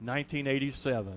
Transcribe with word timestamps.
1987. 0.00 1.14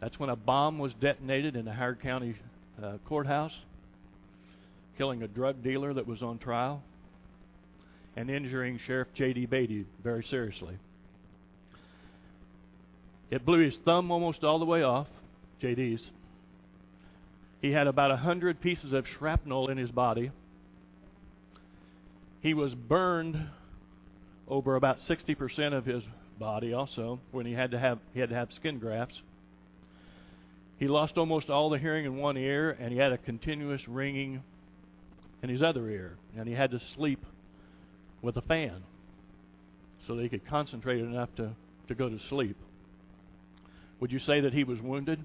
That's 0.00 0.18
when 0.18 0.30
a 0.30 0.36
bomb 0.36 0.78
was 0.78 0.92
detonated 1.00 1.56
in 1.56 1.64
the 1.64 1.72
Howard 1.72 2.00
County 2.00 2.34
uh, 2.82 2.98
courthouse, 3.06 3.54
killing 4.98 5.22
a 5.22 5.28
drug 5.28 5.62
dealer 5.62 5.94
that 5.94 6.06
was 6.06 6.22
on 6.22 6.38
trial 6.38 6.82
and 8.16 8.30
injuring 8.30 8.78
Sheriff 8.86 9.08
J.D. 9.14 9.46
Beatty 9.46 9.86
very 10.02 10.24
seriously. 10.30 10.76
It 13.30 13.44
blew 13.44 13.64
his 13.64 13.76
thumb 13.84 14.10
almost 14.10 14.44
all 14.44 14.58
the 14.58 14.64
way 14.64 14.82
off, 14.82 15.08
J.D.'s. 15.60 16.00
He 17.60 17.70
had 17.70 17.86
about 17.86 18.10
a 18.10 18.16
hundred 18.16 18.60
pieces 18.60 18.92
of 18.92 19.06
shrapnel 19.18 19.68
in 19.70 19.78
his 19.78 19.90
body. 19.90 20.30
He 22.42 22.52
was 22.52 22.74
burned 22.74 23.48
over 24.46 24.76
about 24.76 24.98
60% 25.08 25.72
of 25.72 25.86
his 25.86 26.02
body 26.38 26.72
also 26.72 27.20
when 27.30 27.46
he 27.46 27.52
had 27.52 27.70
to 27.70 27.78
have 27.78 27.98
he 28.12 28.20
had 28.20 28.28
to 28.30 28.34
have 28.34 28.48
skin 28.52 28.78
grafts. 28.78 29.20
He 30.78 30.88
lost 30.88 31.16
almost 31.16 31.50
all 31.50 31.70
the 31.70 31.78
hearing 31.78 32.04
in 32.04 32.16
one 32.16 32.36
ear 32.36 32.76
and 32.78 32.92
he 32.92 32.98
had 32.98 33.12
a 33.12 33.18
continuous 33.18 33.86
ringing 33.86 34.42
in 35.42 35.48
his 35.48 35.62
other 35.62 35.88
ear 35.88 36.16
and 36.36 36.48
he 36.48 36.54
had 36.54 36.70
to 36.72 36.80
sleep 36.96 37.24
with 38.22 38.36
a 38.36 38.42
fan 38.42 38.82
so 40.06 40.16
that 40.16 40.22
he 40.22 40.28
could 40.28 40.46
concentrate 40.46 41.00
enough 41.00 41.28
to, 41.36 41.52
to 41.88 41.94
go 41.94 42.08
to 42.08 42.18
sleep. 42.28 42.56
Would 44.00 44.12
you 44.12 44.18
say 44.18 44.40
that 44.40 44.52
he 44.52 44.64
was 44.64 44.80
wounded? 44.80 45.24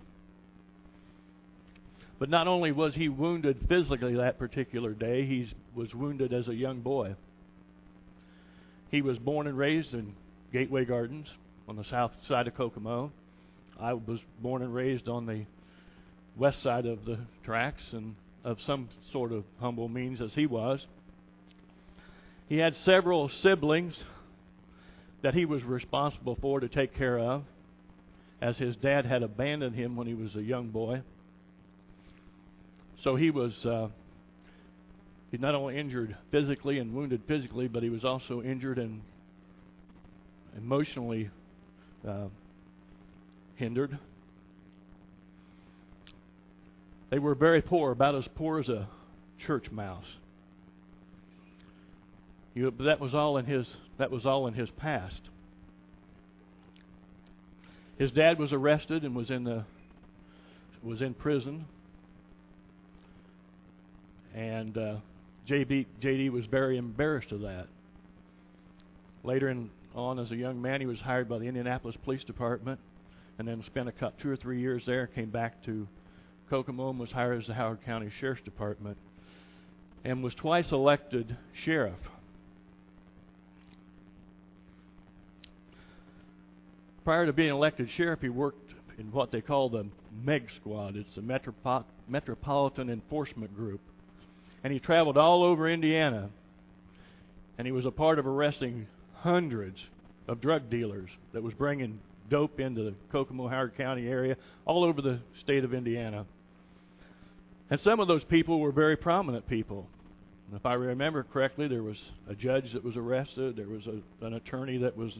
But 2.20 2.30
not 2.30 2.48
only 2.48 2.72
was 2.72 2.94
he 2.96 3.10
wounded 3.10 3.58
physically 3.68 4.16
that 4.16 4.38
particular 4.38 4.94
day, 4.94 5.26
he 5.26 5.52
was 5.74 5.94
wounded 5.94 6.34
as 6.34 6.48
a 6.48 6.54
young 6.54 6.82
boy. 6.82 7.16
He 8.92 9.02
was 9.02 9.18
born 9.18 9.48
and 9.48 9.58
raised 9.58 9.94
in 9.94 10.14
Gateway 10.52 10.84
Gardens 10.84 11.28
on 11.68 11.76
the 11.76 11.84
south 11.84 12.12
side 12.28 12.48
of 12.48 12.56
Kokomo. 12.56 13.12
I 13.80 13.94
was 13.94 14.20
born 14.42 14.64
and 14.64 14.74
raised 14.74 15.08
on 15.08 15.28
the 15.28 15.46
west 16.36 16.64
side 16.64 16.88
of 16.88 17.06
the 17.06 17.20
tracks 17.44 17.82
and 17.92 18.16
of 18.44 18.58
some 18.66 18.90
sort 19.12 19.32
of 19.32 19.44
humble 19.60 19.88
means 19.88 20.22
as 20.22 20.34
he 20.34 20.48
was. 20.48 20.84
He 22.48 22.58
had 22.58 22.76
several 22.84 23.30
siblings 23.44 23.94
that 25.22 25.36
he 25.36 25.46
was 25.46 25.64
responsible 25.64 26.36
for 26.42 26.60
to 26.60 26.68
take 26.68 26.96
care 26.96 27.20
of, 27.20 27.44
as 28.42 28.58
his 28.58 28.76
dad 28.78 29.06
had 29.06 29.22
abandoned 29.22 29.76
him 29.76 29.96
when 29.96 30.08
he 30.08 30.16
was 30.16 30.36
a 30.36 30.42
young 30.42 30.70
boy. 30.70 31.04
So 33.04 33.16
he 33.16 33.30
was 33.30 33.54
uh, 33.66 33.90
he 35.30 35.38
not 35.38 35.54
only 35.54 35.78
injured 35.78 36.18
physically 36.32 36.80
and 36.80 36.96
wounded 36.96 37.22
physically, 37.28 37.68
but 37.68 37.84
he 37.84 37.90
was 37.90 38.04
also 38.04 38.42
injured 38.42 38.80
and 38.80 39.02
emotionally 40.58 41.30
uh, 42.08 42.28
hindered. 43.56 43.98
They 47.10 47.20
were 47.20 47.36
very 47.36 47.62
poor, 47.62 47.92
about 47.92 48.16
as 48.16 48.28
poor 48.36 48.60
as 48.60 48.70
a 48.70 48.88
church 49.46 49.72
mouse. 49.72 50.06
You, 52.54 52.74
that 52.80 53.00
was 53.00 53.14
all 53.14 53.38
in 53.38 53.46
his 53.46 53.68
that 53.98 54.12
was 54.12 54.26
all 54.26 54.48
in 54.48 54.54
his 54.54 54.70
past. 54.72 55.22
His 57.98 58.12
dad 58.12 58.40
was 58.40 58.54
arrested 58.54 59.04
and 59.04 59.16
was 59.16 59.30
in 59.30 59.44
the 59.44 59.66
was 60.84 61.02
in 61.02 61.14
prison 61.14 61.66
and 64.36 64.78
uh, 64.78 64.96
JB, 65.48 65.86
JD 66.02 66.32
was 66.32 66.46
very 66.46 66.78
embarrassed 66.78 67.32
of 67.32 67.42
that. 67.42 67.68
Later 69.24 69.50
in, 69.50 69.70
on, 69.96 70.20
as 70.20 70.32
a 70.32 70.36
young 70.36 70.62
man, 70.62 70.82
he 70.82 70.88
was 70.88 71.00
hired 71.00 71.28
by 71.28 71.40
the 71.40 71.46
Indianapolis 71.46 71.96
Police 72.04 72.24
Department, 72.24 72.80
and 73.38 73.48
then 73.48 73.64
spent 73.66 73.88
a 73.88 73.92
couple, 73.92 74.20
two 74.22 74.30
or 74.30 74.36
three 74.36 74.60
years 74.60 74.84
there. 74.86 75.08
Came 75.08 75.30
back 75.30 75.64
to 75.66 75.88
Kokomo 76.50 76.90
and 76.90 77.00
was 77.00 77.12
hired 77.12 77.42
as 77.42 77.48
the 77.48 77.54
Howard 77.54 77.80
County 77.86 78.10
Sheriff's 78.20 78.44
Department, 78.44 78.98
and 80.04 80.24
was 80.24 80.36
twice 80.36 80.72
elected 80.72 81.38
sheriff. 81.66 82.00
Prior 87.04 87.26
to 87.26 87.34
being 87.34 87.50
elected 87.50 87.90
sheriff, 87.96 88.20
he 88.22 88.30
worked 88.30 88.72
in 88.98 89.12
what 89.12 89.32
they 89.32 89.42
call 89.42 89.70
the 89.70 89.88
MEG 90.24 90.48
Squad. 90.60 90.96
It's 90.96 91.14
the 91.16 91.22
Metropo- 91.22 91.86
Metropolitan 92.08 92.90
Enforcement 92.90 93.56
Group 93.56 93.82
and 94.64 94.74
he 94.74 94.80
traveled 94.80 95.18
all 95.18 95.44
over 95.44 95.70
Indiana. 95.70 96.30
And 97.58 97.66
he 97.66 97.72
was 97.72 97.86
a 97.86 97.92
part 97.92 98.20
of 98.20 98.28
arresting 98.28 98.88
hundreds 99.22 99.78
of 100.28 100.42
drug 100.42 100.70
dealers 100.70 101.10
that 101.34 101.42
was 101.42 101.54
bringing 101.54 102.00
dope 102.30 102.60
into 102.60 102.84
the 102.84 102.94
Kokomo 103.12 103.48
Howard 103.48 103.76
County 103.76 104.08
area, 104.08 104.36
all 104.66 104.84
over 104.84 105.02
the 105.02 105.20
state 105.42 105.64
of 105.64 105.74
Indiana. 105.74 106.26
And 107.70 107.80
some 107.84 108.00
of 108.00 108.08
those 108.08 108.24
people 108.24 108.60
were 108.60 108.72
very 108.72 108.96
prominent 108.96 109.48
people. 109.48 109.88
And 110.48 110.60
if 110.60 110.66
I 110.66 110.74
remember 110.74 111.24
correctly, 111.24 111.68
there 111.68 111.84
was 111.84 111.98
a 112.28 112.36
judge 112.36 112.74
that 112.74 112.84
was 112.84 112.96
arrested, 112.96 113.56
there 113.56 113.68
was 113.68 113.84
a, 113.88 114.26
an 114.26 114.34
attorney 114.34 114.78
that 114.80 114.96
was 114.98 115.12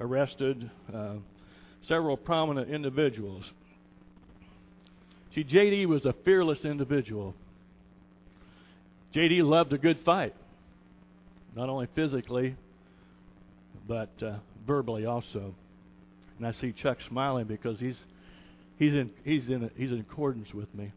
arrested, 0.00 0.70
uh, 0.94 1.14
several 1.88 2.16
prominent 2.16 2.70
individuals. 2.70 3.44
See, 5.34 5.44
J.D. 5.44 5.86
was 5.86 6.04
a 6.04 6.14
fearless 6.24 6.64
individual. 6.64 7.34
JD 9.14 9.42
loved 9.44 9.72
a 9.72 9.78
good 9.78 9.98
fight, 10.04 10.34
not 11.54 11.68
only 11.68 11.86
physically, 11.94 12.56
but 13.92 14.26
uh, 14.26 14.38
verbally 14.66 15.04
also. 15.04 15.54
And 16.38 16.46
I 16.46 16.52
see 16.62 16.72
Chuck 16.72 16.96
smiling 17.08 17.44
because 17.44 17.78
he's 17.78 17.98
he's 18.78 18.94
in 18.94 19.10
he's 19.22 19.48
in 19.48 19.70
he's 19.76 19.90
in 19.90 20.00
accordance 20.00 20.54
with 20.54 20.74
me. 20.74 20.92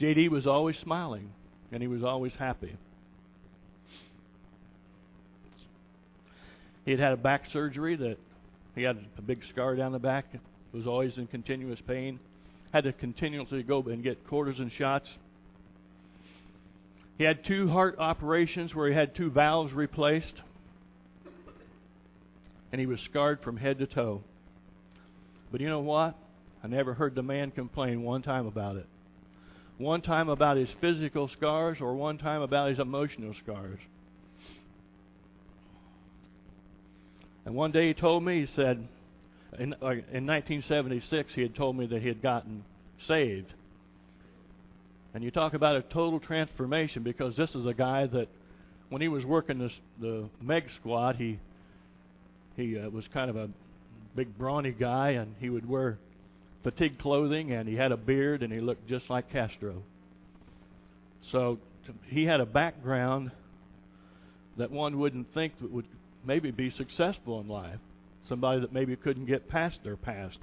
JD 0.00 0.30
was 0.30 0.46
always 0.46 0.76
smiling, 0.78 1.32
and 1.72 1.82
he 1.82 1.88
was 1.88 2.04
always 2.04 2.32
happy. 2.38 2.76
He 6.84 6.92
had 6.92 7.00
had 7.00 7.12
a 7.12 7.16
back 7.16 7.42
surgery 7.52 7.96
that 7.96 8.16
he 8.76 8.82
had 8.84 9.04
a 9.18 9.22
big 9.22 9.40
scar 9.50 9.74
down 9.74 9.90
the 9.90 9.98
back. 9.98 10.26
Was 10.72 10.86
always 10.86 11.18
in 11.18 11.26
continuous 11.26 11.80
pain 11.84 12.20
had 12.72 12.84
to 12.84 12.92
continually 12.92 13.62
go 13.62 13.80
and 13.82 14.04
get 14.04 14.24
cortisone 14.28 14.70
shots. 14.70 15.08
He 17.18 17.24
had 17.24 17.44
two 17.44 17.68
heart 17.68 17.96
operations 17.98 18.74
where 18.74 18.88
he 18.88 18.94
had 18.94 19.14
two 19.14 19.30
valves 19.30 19.72
replaced. 19.72 20.42
And 22.72 22.80
he 22.80 22.86
was 22.86 23.00
scarred 23.00 23.40
from 23.42 23.56
head 23.56 23.78
to 23.78 23.86
toe. 23.86 24.22
But 25.50 25.60
you 25.60 25.68
know 25.68 25.80
what? 25.80 26.14
I 26.62 26.66
never 26.66 26.94
heard 26.94 27.14
the 27.14 27.22
man 27.22 27.52
complain 27.52 28.02
one 28.02 28.22
time 28.22 28.46
about 28.46 28.76
it. 28.76 28.86
One 29.78 30.02
time 30.02 30.28
about 30.28 30.56
his 30.56 30.68
physical 30.80 31.28
scars 31.28 31.78
or 31.80 31.94
one 31.94 32.18
time 32.18 32.42
about 32.42 32.70
his 32.70 32.78
emotional 32.78 33.34
scars. 33.42 33.78
And 37.44 37.54
one 37.54 37.72
day 37.72 37.88
he 37.88 37.94
told 37.94 38.24
me, 38.24 38.40
he 38.40 38.52
said, 38.56 38.88
in, 39.58 39.72
in 39.72 40.26
1976, 40.26 41.32
he 41.34 41.42
had 41.42 41.54
told 41.54 41.76
me 41.76 41.86
that 41.86 42.02
he 42.02 42.08
had 42.08 42.20
gotten 42.20 42.64
saved. 43.06 43.52
And 45.16 45.24
you 45.24 45.30
talk 45.30 45.54
about 45.54 45.76
a 45.76 45.80
total 45.80 46.20
transformation 46.20 47.02
because 47.02 47.34
this 47.36 47.48
is 47.54 47.64
a 47.64 47.72
guy 47.72 48.06
that, 48.06 48.28
when 48.90 49.00
he 49.00 49.08
was 49.08 49.24
working 49.24 49.58
this, 49.58 49.72
the 49.98 50.28
Meg 50.42 50.64
Squad, 50.78 51.16
he 51.16 51.38
he 52.54 52.78
uh, 52.78 52.90
was 52.90 53.06
kind 53.14 53.30
of 53.30 53.36
a 53.36 53.48
big 54.14 54.36
brawny 54.36 54.72
guy, 54.72 55.12
and 55.12 55.34
he 55.40 55.48
would 55.48 55.66
wear 55.66 55.96
fatigue 56.62 56.98
clothing, 56.98 57.50
and 57.50 57.66
he 57.66 57.76
had 57.76 57.92
a 57.92 57.96
beard, 57.96 58.42
and 58.42 58.52
he 58.52 58.60
looked 58.60 58.86
just 58.88 59.08
like 59.08 59.32
Castro. 59.32 59.82
So 61.32 61.60
he 62.08 62.26
had 62.26 62.40
a 62.40 62.46
background 62.46 63.30
that 64.58 64.70
one 64.70 64.98
wouldn't 64.98 65.32
think 65.32 65.58
that 65.62 65.72
would 65.72 65.86
maybe 66.26 66.50
be 66.50 66.70
successful 66.72 67.40
in 67.40 67.48
life 67.48 67.80
somebody 68.28 68.60
that 68.60 68.70
maybe 68.70 68.94
couldn't 68.96 69.24
get 69.24 69.48
past 69.48 69.78
their 69.82 69.96
past. 69.96 70.36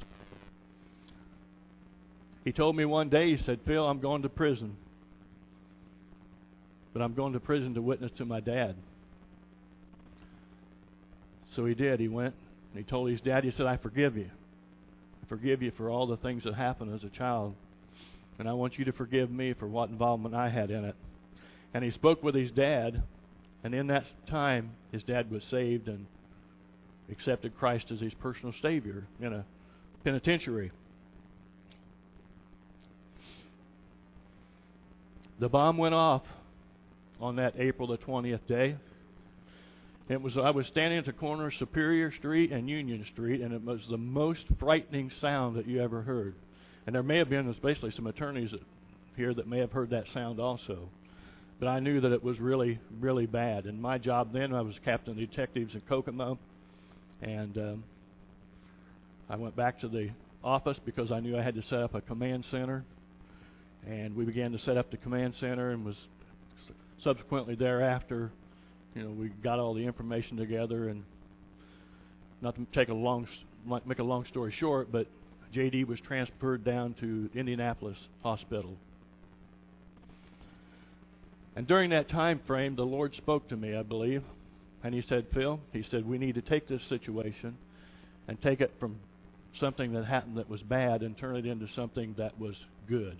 He 2.43 2.51
told 2.51 2.75
me 2.75 2.85
one 2.85 3.09
day, 3.09 3.35
he 3.35 3.43
said, 3.43 3.59
Phil, 3.65 3.87
I'm 3.87 3.99
going 3.99 4.23
to 4.23 4.29
prison. 4.29 4.75
But 6.91 7.01
I'm 7.01 7.13
going 7.13 7.33
to 7.33 7.39
prison 7.39 7.73
to 7.75 7.81
witness 7.81 8.11
to 8.17 8.25
my 8.25 8.39
dad. 8.39 8.75
So 11.55 11.65
he 11.65 11.73
did. 11.73 11.99
He 11.99 12.07
went 12.07 12.35
and 12.73 12.83
he 12.83 12.89
told 12.89 13.09
his 13.09 13.21
dad, 13.21 13.43
he 13.43 13.51
said, 13.51 13.65
I 13.65 13.77
forgive 13.77 14.17
you. 14.17 14.29
I 15.23 15.29
forgive 15.29 15.61
you 15.61 15.71
for 15.77 15.89
all 15.89 16.07
the 16.07 16.17
things 16.17 16.43
that 16.43 16.55
happened 16.55 16.93
as 16.93 17.03
a 17.03 17.09
child. 17.09 17.55
And 18.39 18.49
I 18.49 18.53
want 18.53 18.79
you 18.79 18.85
to 18.85 18.91
forgive 18.91 19.29
me 19.31 19.53
for 19.53 19.67
what 19.67 19.89
involvement 19.89 20.35
I 20.35 20.49
had 20.49 20.71
in 20.71 20.85
it. 20.85 20.95
And 21.73 21.83
he 21.83 21.91
spoke 21.91 22.23
with 22.23 22.35
his 22.35 22.51
dad, 22.51 23.03
and 23.63 23.73
in 23.73 23.87
that 23.87 24.05
time, 24.27 24.71
his 24.91 25.03
dad 25.03 25.31
was 25.31 25.43
saved 25.49 25.87
and 25.87 26.07
accepted 27.11 27.57
Christ 27.57 27.91
as 27.91 27.99
his 27.99 28.13
personal 28.15 28.53
Savior 28.61 29.05
in 29.19 29.33
a 29.33 29.45
penitentiary. 30.03 30.71
The 35.43 35.49
bomb 35.49 35.77
went 35.77 35.93
off 35.93 36.21
on 37.19 37.35
that 37.35 37.55
April 37.59 37.85
the 37.89 37.97
20th 37.97 38.47
day. 38.47 38.77
It 40.07 40.21
was 40.21 40.37
I 40.37 40.51
was 40.51 40.65
standing 40.67 40.99
at 40.99 41.05
the 41.05 41.11
corner 41.11 41.47
of 41.47 41.53
Superior 41.55 42.13
Street 42.13 42.53
and 42.53 42.69
Union 42.69 43.05
Street, 43.11 43.41
and 43.41 43.53
it 43.53 43.61
was 43.61 43.81
the 43.89 43.97
most 43.97 44.45
frightening 44.57 45.11
sound 45.19 45.57
that 45.57 45.67
you 45.67 45.83
ever 45.83 46.01
heard. 46.01 46.35
And 46.85 46.95
there 46.95 47.03
may 47.03 47.17
have 47.17 47.29
been, 47.29 47.53
basically 47.61 47.91
some 47.91 48.07
attorneys 48.07 48.51
that, 48.51 48.61
here 49.17 49.33
that 49.33 49.45
may 49.45 49.59
have 49.59 49.73
heard 49.73 49.89
that 49.89 50.05
sound 50.13 50.39
also. 50.39 50.87
But 51.59 51.67
I 51.67 51.81
knew 51.81 51.99
that 51.99 52.13
it 52.13 52.23
was 52.23 52.39
really, 52.39 52.79
really 53.01 53.25
bad. 53.25 53.65
And 53.65 53.81
my 53.81 53.97
job 53.97 54.31
then, 54.31 54.55
I 54.55 54.61
was 54.61 54.75
captain 54.85 55.11
of 55.11 55.17
detectives 55.17 55.75
in 55.75 55.81
Kokomo, 55.81 56.39
and 57.21 57.57
um, 57.57 57.83
I 59.29 59.35
went 59.35 59.57
back 59.57 59.81
to 59.81 59.89
the 59.89 60.11
office 60.41 60.77
because 60.85 61.11
I 61.11 61.19
knew 61.19 61.37
I 61.37 61.41
had 61.41 61.55
to 61.55 61.63
set 61.63 61.79
up 61.79 61.95
a 61.95 61.99
command 61.99 62.45
center. 62.49 62.85
And 63.87 64.15
we 64.15 64.25
began 64.25 64.51
to 64.51 64.59
set 64.59 64.77
up 64.77 64.91
the 64.91 64.97
command 64.97 65.35
center, 65.39 65.71
and 65.71 65.85
was 65.85 65.95
subsequently 67.03 67.55
thereafter 67.55 68.31
you 68.95 69.03
know, 69.03 69.09
we 69.09 69.29
got 69.43 69.59
all 69.59 69.73
the 69.73 69.85
information 69.85 70.37
together, 70.37 70.89
and 70.89 71.03
not 72.41 72.55
to 72.55 72.65
take 72.73 72.89
a 72.89 72.93
long, 72.93 73.27
make 73.85 73.99
a 73.99 74.03
long 74.03 74.25
story 74.25 74.53
short, 74.57 74.91
but 74.91 75.07
JD 75.53 75.87
was 75.87 75.99
transferred 76.01 76.63
down 76.63 76.93
to 76.99 77.29
Indianapolis 77.33 77.97
Hospital. 78.21 78.75
And 81.55 81.67
during 81.67 81.91
that 81.91 82.09
time 82.09 82.41
frame, 82.45 82.75
the 82.75 82.83
Lord 82.83 83.15
spoke 83.15 83.47
to 83.49 83.55
me, 83.55 83.75
I 83.75 83.83
believe, 83.83 84.23
and 84.83 84.93
He 84.93 85.01
said, 85.01 85.25
Phil, 85.33 85.59
He 85.71 85.83
said, 85.89 86.07
we 86.07 86.17
need 86.17 86.35
to 86.35 86.41
take 86.41 86.67
this 86.67 86.81
situation 86.89 87.57
and 88.27 88.39
take 88.41 88.61
it 88.61 88.73
from 88.79 88.97
something 89.59 89.93
that 89.93 90.05
happened 90.05 90.37
that 90.37 90.49
was 90.49 90.61
bad 90.61 91.01
and 91.01 91.17
turn 91.17 91.35
it 91.35 91.45
into 91.45 91.67
something 91.75 92.15
that 92.17 92.39
was 92.39 92.55
good. 92.87 93.17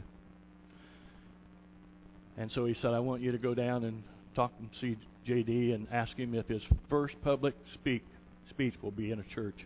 And 2.37 2.51
so 2.51 2.65
He 2.65 2.75
said, 2.75 2.91
I 2.91 2.99
want 2.99 3.21
you 3.21 3.31
to 3.31 3.37
go 3.37 3.53
down 3.53 3.83
and 3.83 4.03
talk 4.35 4.51
and 4.59 4.69
see 4.79 4.97
JD 5.27 5.73
and 5.73 5.87
ask 5.91 6.15
him 6.17 6.33
if 6.33 6.47
his 6.47 6.61
first 6.89 7.15
public 7.23 7.55
speak 7.73 8.03
speech 8.49 8.73
will 8.81 8.91
be 8.91 9.11
in 9.11 9.19
a 9.19 9.35
church. 9.35 9.65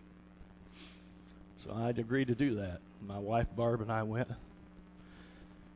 So 1.66 1.74
I'd 1.74 2.00
agreed 2.00 2.28
to 2.28 2.36
do 2.36 2.56
that. 2.56 2.80
My 3.06 3.18
wife 3.20 3.48
Barb 3.56 3.82
and 3.82 3.92
I 3.92 4.04
went 4.04 4.28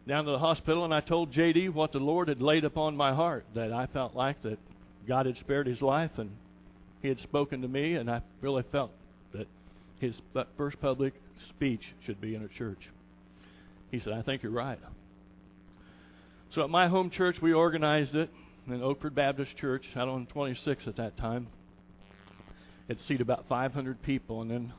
down 0.07 0.25
to 0.25 0.31
the 0.31 0.39
hospital 0.39 0.85
and 0.85 0.93
I 0.93 1.01
told 1.01 1.31
JD 1.31 1.73
what 1.73 1.91
the 1.91 1.99
Lord 1.99 2.27
had 2.27 2.41
laid 2.41 2.65
upon 2.65 2.95
my 2.95 3.13
heart 3.13 3.45
that 3.53 3.71
I 3.71 3.87
felt 3.87 4.15
like 4.15 4.41
that 4.43 4.59
God 5.07 5.25
had 5.25 5.37
spared 5.37 5.67
his 5.67 5.81
life 5.81 6.11
and 6.17 6.31
he 7.01 7.07
had 7.07 7.19
spoken 7.19 7.61
to 7.61 7.67
me 7.67 7.95
and 7.95 8.09
I 8.09 8.21
really 8.41 8.63
felt 8.71 8.91
that 9.33 9.47
his 9.99 10.15
first 10.57 10.81
public 10.81 11.13
speech 11.49 11.81
should 12.05 12.19
be 12.19 12.35
in 12.35 12.43
a 12.43 12.47
church. 12.47 12.89
He 13.91 13.99
said, 13.99 14.13
I 14.13 14.21
think 14.21 14.43
you're 14.43 14.51
right. 14.51 14.79
So 16.53 16.63
at 16.65 16.69
my 16.69 16.89
home 16.89 17.11
church, 17.11 17.37
we 17.41 17.53
organized 17.53 18.13
it 18.13 18.29
in 18.67 18.83
Oakford 18.83 19.15
Baptist 19.15 19.55
Church 19.55 19.85
out 19.95 20.09
on 20.09 20.25
26 20.25 20.83
at 20.85 20.97
that 20.97 21.15
time. 21.15 21.47
It 22.89 22.97
seated 23.07 23.21
about 23.21 23.45
500 23.47 24.03
people, 24.03 24.41
and 24.41 24.51
then 24.51 24.73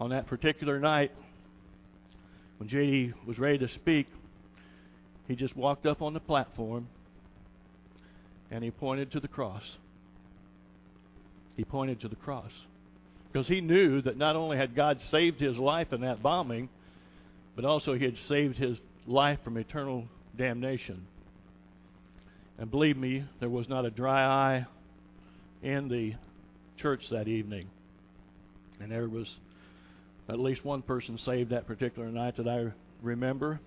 on 0.00 0.08
that 0.10 0.26
particular 0.26 0.80
night, 0.80 1.12
when 2.56 2.70
JD 2.70 3.12
was 3.26 3.38
ready 3.38 3.58
to 3.58 3.68
speak, 3.74 4.06
he 5.28 5.36
just 5.36 5.54
walked 5.54 5.84
up 5.84 6.00
on 6.00 6.14
the 6.14 6.20
platform 6.20 6.88
and 8.50 8.64
he 8.64 8.70
pointed 8.70 9.12
to 9.12 9.20
the 9.20 9.28
cross. 9.28 9.64
He 11.56 11.64
pointed 11.64 12.00
to 12.00 12.08
the 12.08 12.16
cross. 12.16 12.52
Because 13.30 13.48
he 13.48 13.60
knew 13.60 14.00
that 14.00 14.16
not 14.16 14.34
only 14.34 14.56
had 14.56 14.74
God 14.74 14.98
saved 15.10 15.40
his 15.40 15.58
life 15.58 15.92
in 15.92 16.00
that 16.02 16.22
bombing, 16.22 16.70
but 17.54 17.66
also 17.66 17.92
he 17.92 18.04
had 18.04 18.16
saved 18.28 18.56
his 18.56 18.78
life 19.06 19.40
from 19.44 19.58
eternal 19.58 20.06
damnation. 20.36 21.06
And 22.58 22.70
believe 22.70 22.96
me, 22.96 23.24
there 23.40 23.50
was 23.50 23.68
not 23.68 23.84
a 23.84 23.90
dry 23.90 24.24
eye 24.24 24.66
in 25.62 25.88
the 25.88 26.14
church 26.80 27.02
that 27.10 27.28
evening. 27.28 27.68
And 28.80 28.90
there 28.90 29.08
was 29.08 29.26
at 30.28 30.38
least 30.38 30.64
one 30.64 30.82
person 30.82 31.18
saved 31.24 31.50
that 31.50 31.66
particular 31.66 32.10
night 32.10 32.36
that 32.36 32.48
I 32.48 32.72
remember. 33.02 33.60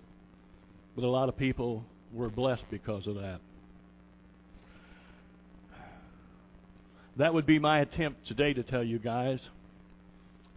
But 0.94 1.04
a 1.04 1.08
lot 1.08 1.28
of 1.28 1.36
people 1.36 1.84
were 2.12 2.28
blessed 2.28 2.64
because 2.70 3.06
of 3.06 3.14
that. 3.16 3.40
That 7.16 7.34
would 7.34 7.46
be 7.46 7.58
my 7.58 7.80
attempt 7.80 8.26
today 8.26 8.52
to 8.54 8.62
tell 8.62 8.82
you 8.82 8.98
guys 8.98 9.40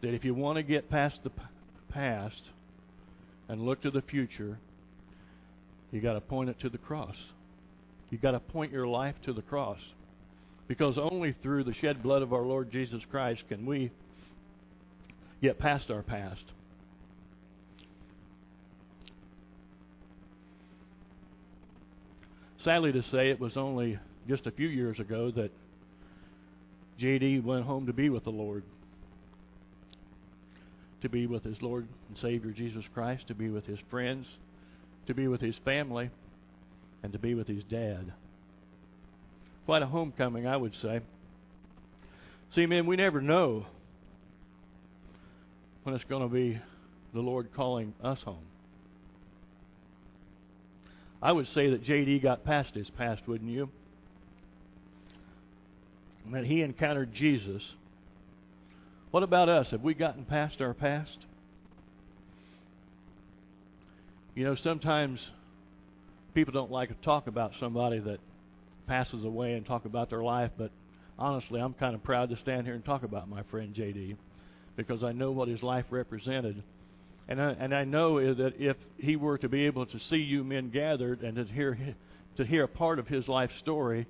that 0.01 0.13
if 0.13 0.23
you 0.23 0.33
want 0.33 0.57
to 0.57 0.63
get 0.63 0.89
past 0.89 1.19
the 1.23 1.31
past 1.89 2.41
and 3.47 3.61
look 3.61 3.81
to 3.81 3.91
the 3.91 4.01
future, 4.01 4.57
you 5.93 6.01
got 6.01 6.13
to 6.13 6.21
point 6.21 6.49
it 6.49 6.59
to 6.61 6.69
the 6.69 6.79
cross. 6.79 7.15
You've 8.09 8.21
got 8.21 8.31
to 8.31 8.39
point 8.39 8.71
your 8.71 8.87
life 8.87 9.13
to 9.25 9.33
the 9.33 9.43
cross. 9.43 9.77
Because 10.67 10.97
only 10.97 11.35
through 11.43 11.65
the 11.65 11.73
shed 11.75 12.01
blood 12.01 12.23
of 12.23 12.33
our 12.33 12.41
Lord 12.41 12.71
Jesus 12.71 13.03
Christ 13.11 13.43
can 13.47 13.63
we 13.67 13.91
get 15.39 15.59
past 15.59 15.91
our 15.91 16.01
past. 16.01 16.43
Sadly 22.63 22.91
to 22.91 23.03
say, 23.11 23.29
it 23.29 23.39
was 23.39 23.55
only 23.55 23.99
just 24.27 24.47
a 24.47 24.51
few 24.51 24.69
years 24.69 24.99
ago 24.99 25.29
that 25.31 25.51
JD 26.99 27.43
went 27.43 27.65
home 27.65 27.85
to 27.85 27.93
be 27.93 28.09
with 28.09 28.23
the 28.23 28.31
Lord. 28.31 28.63
To 31.03 31.09
be 31.09 31.27
with 31.27 31.43
his 31.43 31.61
Lord 31.61 31.87
and 32.07 32.17
Savior 32.17 32.51
Jesus 32.51 32.85
Christ, 32.95 33.27
to 33.27 33.35
be 33.35 33.49
with 33.49 33.65
his 33.67 33.79
friends, 33.91 34.25
to 35.07 35.13
be 35.13 35.27
with 35.27 35.41
his 35.41 35.55
family 35.65 36.09
and 37.01 37.13
to 37.13 37.19
be 37.19 37.35
with 37.35 37.47
his 37.47 37.63
dad. 37.65 38.13
Quite 39.65 39.81
a 39.81 39.87
homecoming, 39.87 40.47
I 40.47 40.57
would 40.57 40.73
say. 40.81 41.01
See, 42.55 42.65
men, 42.65 42.85
we 42.85 42.95
never 42.95 43.21
know 43.21 43.65
when 45.83 45.95
it's 45.95 46.03
going 46.05 46.21
to 46.21 46.33
be 46.33 46.59
the 47.13 47.19
Lord 47.19 47.49
calling 47.55 47.93
us 48.03 48.19
home. 48.23 48.45
I 51.21 51.31
would 51.31 51.47
say 51.47 51.69
that 51.69 51.83
J.D. 51.83 52.19
got 52.19 52.43
past 52.43 52.73
his 52.73 52.89
past, 52.97 53.21
wouldn't 53.27 53.49
you? 53.49 53.69
And 56.25 56.33
that 56.35 56.45
he 56.45 56.61
encountered 56.61 57.13
Jesus. 57.13 57.61
What 59.11 59.23
about 59.23 59.47
us? 59.47 59.67
Have 59.71 59.81
we 59.81 59.93
gotten 59.93 60.25
past 60.25 60.61
our 60.61 60.73
past? 60.73 61.17
You 64.35 64.45
know, 64.45 64.55
sometimes 64.63 65.19
people 66.33 66.53
don't 66.53 66.71
like 66.71 66.89
to 66.89 67.05
talk 67.05 67.27
about 67.27 67.51
somebody 67.59 67.99
that 67.99 68.19
passes 68.87 69.23
away 69.23 69.53
and 69.53 69.63
talk 69.63 69.85
about 69.85 70.09
their 70.09 70.23
life, 70.23 70.49
but 70.57 70.71
honestly, 71.19 71.61
I'm 71.61 71.75
kind 71.75 71.93
of 71.93 72.03
proud 72.03 72.29
to 72.29 72.37
stand 72.37 72.65
here 72.65 72.73
and 72.73 72.83
talk 72.83 73.03
about 73.03 73.29
my 73.29 73.43
friend 73.43 73.75
JD 73.75 74.17
because 74.75 75.03
I 75.03 75.11
know 75.11 75.31
what 75.31 75.49
his 75.49 75.61
life 75.61 75.85
represented. 75.91 76.63
And 77.27 77.39
I, 77.39 77.51
and 77.51 77.75
I 77.75 77.83
know 77.83 78.33
that 78.33 78.53
if 78.57 78.75
he 78.97 79.15
were 79.15 79.37
to 79.37 79.47
be 79.47 79.65
able 79.67 79.85
to 79.85 79.99
see 80.09 80.17
you 80.17 80.43
men 80.43 80.71
gathered 80.71 81.21
and 81.21 81.35
to 81.35 81.45
hear 81.45 81.77
to 82.37 82.43
hear 82.43 82.63
a 82.63 82.67
part 82.67 82.97
of 82.97 83.07
his 83.07 83.27
life 83.27 83.51
story, 83.59 84.07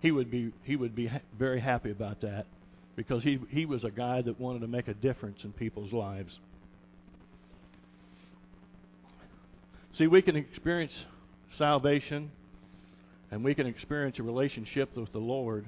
he 0.00 0.12
would 0.12 0.30
be 0.30 0.52
he 0.62 0.76
would 0.76 0.94
be 0.94 1.10
very 1.36 1.60
happy 1.60 1.90
about 1.90 2.20
that 2.20 2.46
because 2.94 3.24
he 3.24 3.40
he 3.50 3.66
was 3.66 3.82
a 3.82 3.90
guy 3.90 4.22
that 4.22 4.40
wanted 4.40 4.60
to 4.60 4.68
make 4.68 4.86
a 4.86 4.94
difference 4.94 5.40
in 5.42 5.52
people's 5.52 5.92
lives. 5.92 6.38
See, 9.96 10.08
we 10.08 10.22
can 10.22 10.34
experience 10.34 10.92
salvation 11.56 12.32
and 13.30 13.44
we 13.44 13.54
can 13.54 13.66
experience 13.66 14.18
a 14.18 14.24
relationship 14.24 14.96
with 14.96 15.12
the 15.12 15.18
Lord, 15.18 15.66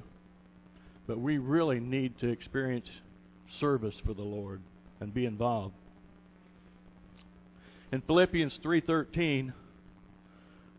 but 1.06 1.18
we 1.20 1.38
really 1.38 1.78
need 1.78 2.18
to 2.20 2.28
experience 2.28 2.88
service 3.60 3.94
for 4.04 4.14
the 4.14 4.22
Lord 4.22 4.60
and 5.00 5.14
be 5.14 5.26
involved. 5.26 5.74
In 7.92 8.00
Philippians 8.02 8.58
3:13, 8.64 9.52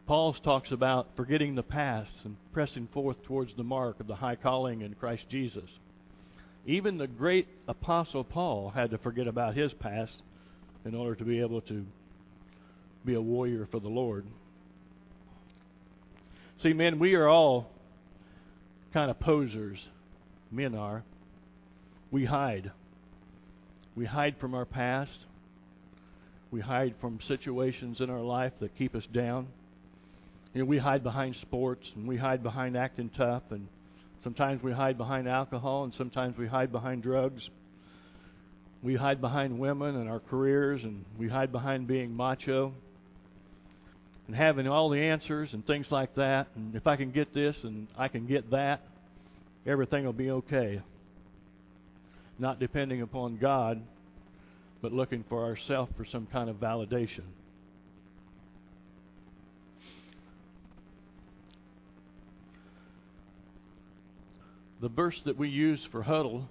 Paul 0.07 0.33
talks 0.33 0.71
about 0.71 1.15
forgetting 1.15 1.55
the 1.55 1.63
past 1.63 2.11
and 2.25 2.35
pressing 2.51 2.87
forth 2.87 3.23
towards 3.23 3.53
the 3.55 3.63
mark 3.63 4.01
of 4.01 4.07
the 4.07 4.15
high 4.15 4.35
calling 4.35 4.81
in 4.81 4.93
Christ 4.95 5.29
Jesus. 5.29 5.69
Even 6.65 6.97
the 6.97 7.07
great 7.07 7.47
apostle 7.67 8.25
Paul 8.25 8.71
had 8.71 8.89
to 8.91 8.97
forget 8.97 9.27
about 9.27 9.55
his 9.55 9.73
past 9.73 10.21
in 10.83 10.93
order 10.95 11.15
to 11.15 11.23
be 11.23 11.39
able 11.39 11.61
to 11.61 11.85
be 13.07 13.15
a 13.15 13.21
warrior 13.21 13.67
for 13.71 13.79
the 13.79 13.87
Lord. 13.87 14.25
See, 16.61 16.73
men, 16.73 16.99
we 16.99 17.15
are 17.15 17.27
all 17.27 17.71
kind 18.93 19.09
of 19.09 19.17
posers. 19.17 19.79
Men 20.51 20.75
are. 20.75 21.03
We 22.11 22.25
hide. 22.25 22.71
We 23.95 24.05
hide 24.05 24.35
from 24.41 24.53
our 24.53 24.65
past. 24.65 25.17
We 26.51 26.59
hide 26.59 26.95
from 26.99 27.19
situations 27.29 28.01
in 28.01 28.09
our 28.09 28.21
life 28.21 28.51
that 28.59 28.77
keep 28.77 28.93
us 28.93 29.05
down. 29.13 29.47
You 30.53 30.61
know, 30.61 30.65
we 30.65 30.77
hide 30.77 31.03
behind 31.03 31.37
sports 31.41 31.85
and 31.95 32.07
we 32.07 32.17
hide 32.17 32.43
behind 32.43 32.75
acting 32.75 33.09
tough 33.15 33.43
and 33.51 33.69
sometimes 34.21 34.61
we 34.61 34.73
hide 34.73 34.97
behind 34.97 35.29
alcohol 35.29 35.85
and 35.85 35.93
sometimes 35.97 36.37
we 36.37 36.47
hide 36.47 36.73
behind 36.73 37.03
drugs. 37.03 37.49
We 38.83 38.95
hide 38.95 39.21
behind 39.21 39.59
women 39.59 39.95
and 39.95 40.09
our 40.09 40.19
careers 40.19 40.81
and 40.83 41.05
we 41.17 41.29
hide 41.29 41.53
behind 41.53 41.87
being 41.87 42.13
macho 42.13 42.73
and 44.27 44.35
having 44.35 44.67
all 44.67 44.89
the 44.89 44.99
answers 44.99 45.49
and 45.53 45.65
things 45.65 45.87
like 45.89 46.13
that. 46.15 46.47
And 46.55 46.75
if 46.75 46.85
I 46.85 46.97
can 46.97 47.11
get 47.11 47.33
this 47.33 47.55
and 47.63 47.87
I 47.97 48.09
can 48.09 48.27
get 48.27 48.51
that, 48.51 48.81
everything 49.65 50.05
will 50.05 50.13
be 50.13 50.29
okay. 50.29 50.81
Not 52.37 52.59
depending 52.59 53.01
upon 53.01 53.37
God, 53.37 53.81
but 54.81 54.91
looking 54.91 55.23
for 55.29 55.45
ourselves 55.45 55.91
for 55.97 56.05
some 56.05 56.27
kind 56.27 56.49
of 56.49 56.57
validation. 56.57 57.23
The 64.79 64.89
verse 64.89 65.19
that 65.25 65.37
we 65.37 65.49
use 65.49 65.79
for 65.91 66.03
huddle 66.03 66.47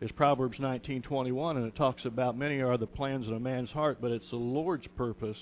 is 0.00 0.10
Proverbs 0.12 0.58
19:21 0.58 1.56
and 1.56 1.66
it 1.66 1.76
talks 1.76 2.04
about 2.04 2.36
many 2.36 2.60
are 2.60 2.76
the 2.76 2.86
plans 2.86 3.26
in 3.28 3.34
a 3.34 3.40
man's 3.40 3.70
heart 3.70 3.98
but 4.00 4.10
it's 4.10 4.28
the 4.30 4.36
Lord's 4.36 4.86
purpose 4.96 5.38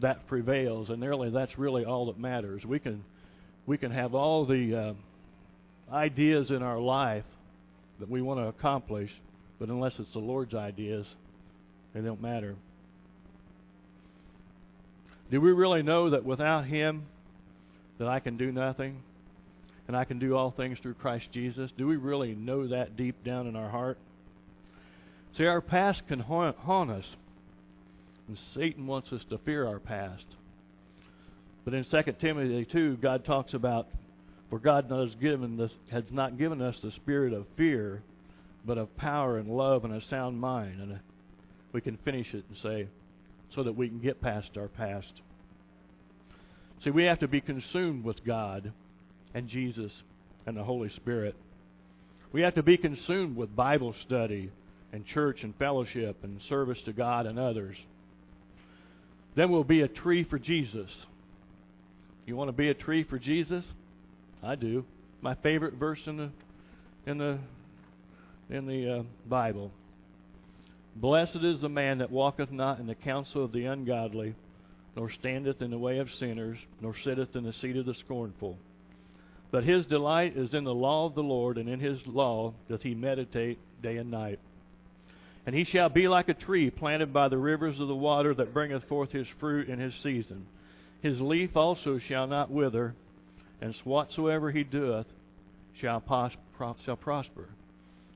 that 0.00 0.26
prevails 0.26 0.90
and 0.90 1.02
really 1.02 1.30
that's 1.30 1.58
really 1.58 1.84
all 1.84 2.06
that 2.06 2.18
matters. 2.18 2.64
We 2.64 2.78
can 2.78 3.04
we 3.66 3.78
can 3.78 3.92
have 3.92 4.14
all 4.14 4.46
the 4.46 4.94
uh, 5.90 5.94
ideas 5.94 6.50
in 6.50 6.62
our 6.62 6.78
life 6.78 7.24
that 7.98 8.08
we 8.08 8.22
want 8.22 8.40
to 8.40 8.46
accomplish, 8.46 9.10
but 9.58 9.68
unless 9.68 9.92
it's 9.98 10.12
the 10.12 10.18
Lord's 10.18 10.54
ideas, 10.54 11.06
they 11.94 12.00
don't 12.00 12.22
matter. 12.22 12.56
Do 15.30 15.40
we 15.40 15.52
really 15.52 15.82
know 15.82 16.10
that 16.10 16.24
without 16.24 16.64
him 16.64 17.04
that 17.98 18.08
I 18.08 18.18
can 18.18 18.36
do 18.36 18.50
nothing? 18.50 19.02
and 19.90 19.96
I 19.96 20.04
can 20.04 20.20
do 20.20 20.36
all 20.36 20.52
things 20.52 20.78
through 20.80 20.94
Christ 20.94 21.32
Jesus? 21.32 21.68
Do 21.76 21.88
we 21.88 21.96
really 21.96 22.36
know 22.36 22.68
that 22.68 22.96
deep 22.96 23.24
down 23.24 23.48
in 23.48 23.56
our 23.56 23.68
heart? 23.68 23.98
See, 25.36 25.46
our 25.46 25.60
past 25.60 26.02
can 26.06 26.20
haunt 26.20 26.92
us, 26.92 27.04
and 28.30 28.38
Satan 28.54 28.86
wants 28.86 29.10
us 29.10 29.22
to 29.28 29.38
fear 29.38 29.66
our 29.66 29.80
past. 29.80 30.24
But 31.64 31.74
in 31.74 31.84
2 31.84 32.12
Timothy 32.20 32.64
2, 32.64 32.98
God 32.98 33.24
talks 33.24 33.54
about, 33.54 33.88
for 34.50 34.60
God 34.60 34.86
has, 34.88 35.16
given 35.16 35.56
this, 35.56 35.72
has 35.90 36.04
not 36.12 36.38
given 36.38 36.62
us 36.62 36.76
the 36.80 36.92
spirit 36.92 37.32
of 37.32 37.44
fear, 37.56 38.04
but 38.64 38.78
of 38.78 38.96
power 38.96 39.38
and 39.38 39.48
love 39.48 39.84
and 39.84 39.92
a 39.92 40.00
sound 40.06 40.40
mind. 40.40 40.80
And 40.80 41.00
we 41.72 41.80
can 41.80 41.98
finish 42.04 42.32
it 42.32 42.44
and 42.48 42.56
say, 42.62 42.86
so 43.52 43.64
that 43.64 43.72
we 43.72 43.88
can 43.88 43.98
get 43.98 44.22
past 44.22 44.50
our 44.56 44.68
past. 44.68 45.12
See, 46.84 46.90
we 46.90 47.02
have 47.02 47.18
to 47.18 47.26
be 47.26 47.40
consumed 47.40 48.04
with 48.04 48.24
God 48.24 48.72
and 49.34 49.48
Jesus 49.48 49.90
and 50.46 50.56
the 50.56 50.62
Holy 50.62 50.90
Spirit. 50.90 51.34
We 52.30 52.42
have 52.42 52.54
to 52.54 52.62
be 52.62 52.76
consumed 52.76 53.36
with 53.36 53.56
Bible 53.56 53.92
study 54.06 54.52
and 54.92 55.04
church 55.04 55.42
and 55.42 55.52
fellowship 55.56 56.18
and 56.22 56.40
service 56.48 56.78
to 56.84 56.92
God 56.92 57.26
and 57.26 57.40
others. 57.40 57.76
Then 59.40 59.50
we'll 59.50 59.64
be 59.64 59.80
a 59.80 59.88
tree 59.88 60.22
for 60.22 60.38
Jesus. 60.38 60.90
You 62.26 62.36
want 62.36 62.48
to 62.48 62.52
be 62.52 62.68
a 62.68 62.74
tree 62.74 63.04
for 63.04 63.18
Jesus? 63.18 63.64
I 64.42 64.54
do. 64.54 64.84
My 65.22 65.34
favorite 65.36 65.76
verse 65.76 66.00
in 66.04 66.18
the 66.18 66.30
in 67.06 67.16
the 67.16 67.38
in 68.50 68.66
the 68.66 68.98
uh, 68.98 69.02
Bible. 69.26 69.70
Blessed 70.94 71.38
is 71.42 71.58
the 71.62 71.70
man 71.70 72.00
that 72.00 72.10
walketh 72.10 72.52
not 72.52 72.80
in 72.80 72.86
the 72.86 72.94
counsel 72.94 73.42
of 73.42 73.52
the 73.52 73.64
ungodly, 73.64 74.34
nor 74.94 75.10
standeth 75.10 75.62
in 75.62 75.70
the 75.70 75.78
way 75.78 76.00
of 76.00 76.08
sinners, 76.18 76.58
nor 76.82 76.94
sitteth 77.02 77.34
in 77.34 77.44
the 77.44 77.54
seat 77.62 77.78
of 77.78 77.86
the 77.86 77.94
scornful. 77.94 78.58
But 79.50 79.64
his 79.64 79.86
delight 79.86 80.36
is 80.36 80.52
in 80.52 80.64
the 80.64 80.74
law 80.74 81.06
of 81.06 81.14
the 81.14 81.22
Lord, 81.22 81.56
and 81.56 81.66
in 81.66 81.80
his 81.80 81.98
law 82.06 82.52
doth 82.68 82.82
he 82.82 82.94
meditate 82.94 83.58
day 83.82 83.96
and 83.96 84.10
night. 84.10 84.38
And 85.46 85.54
he 85.54 85.64
shall 85.64 85.88
be 85.88 86.06
like 86.06 86.28
a 86.28 86.34
tree 86.34 86.70
planted 86.70 87.12
by 87.12 87.28
the 87.28 87.38
rivers 87.38 87.80
of 87.80 87.88
the 87.88 87.94
water 87.94 88.34
that 88.34 88.54
bringeth 88.54 88.84
forth 88.84 89.10
his 89.10 89.26
fruit 89.38 89.68
in 89.68 89.78
his 89.78 89.94
season. 90.02 90.46
His 91.02 91.20
leaf 91.20 91.56
also 91.56 91.98
shall 91.98 92.26
not 92.26 92.50
wither, 92.50 92.94
and 93.60 93.74
whatsoever 93.84 94.50
he 94.50 94.64
doeth 94.64 95.06
shall, 95.80 96.00
prosper. 96.00 97.48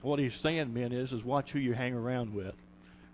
What 0.03 0.19
he's 0.19 0.33
saying, 0.43 0.75
men, 0.75 0.93
is, 0.93 1.13
is 1.13 1.25
watch 1.25 1.51
who 1.51 1.59
you 1.59 1.73
hang 1.73 1.95
around 1.95 2.35
with. 2.35 2.55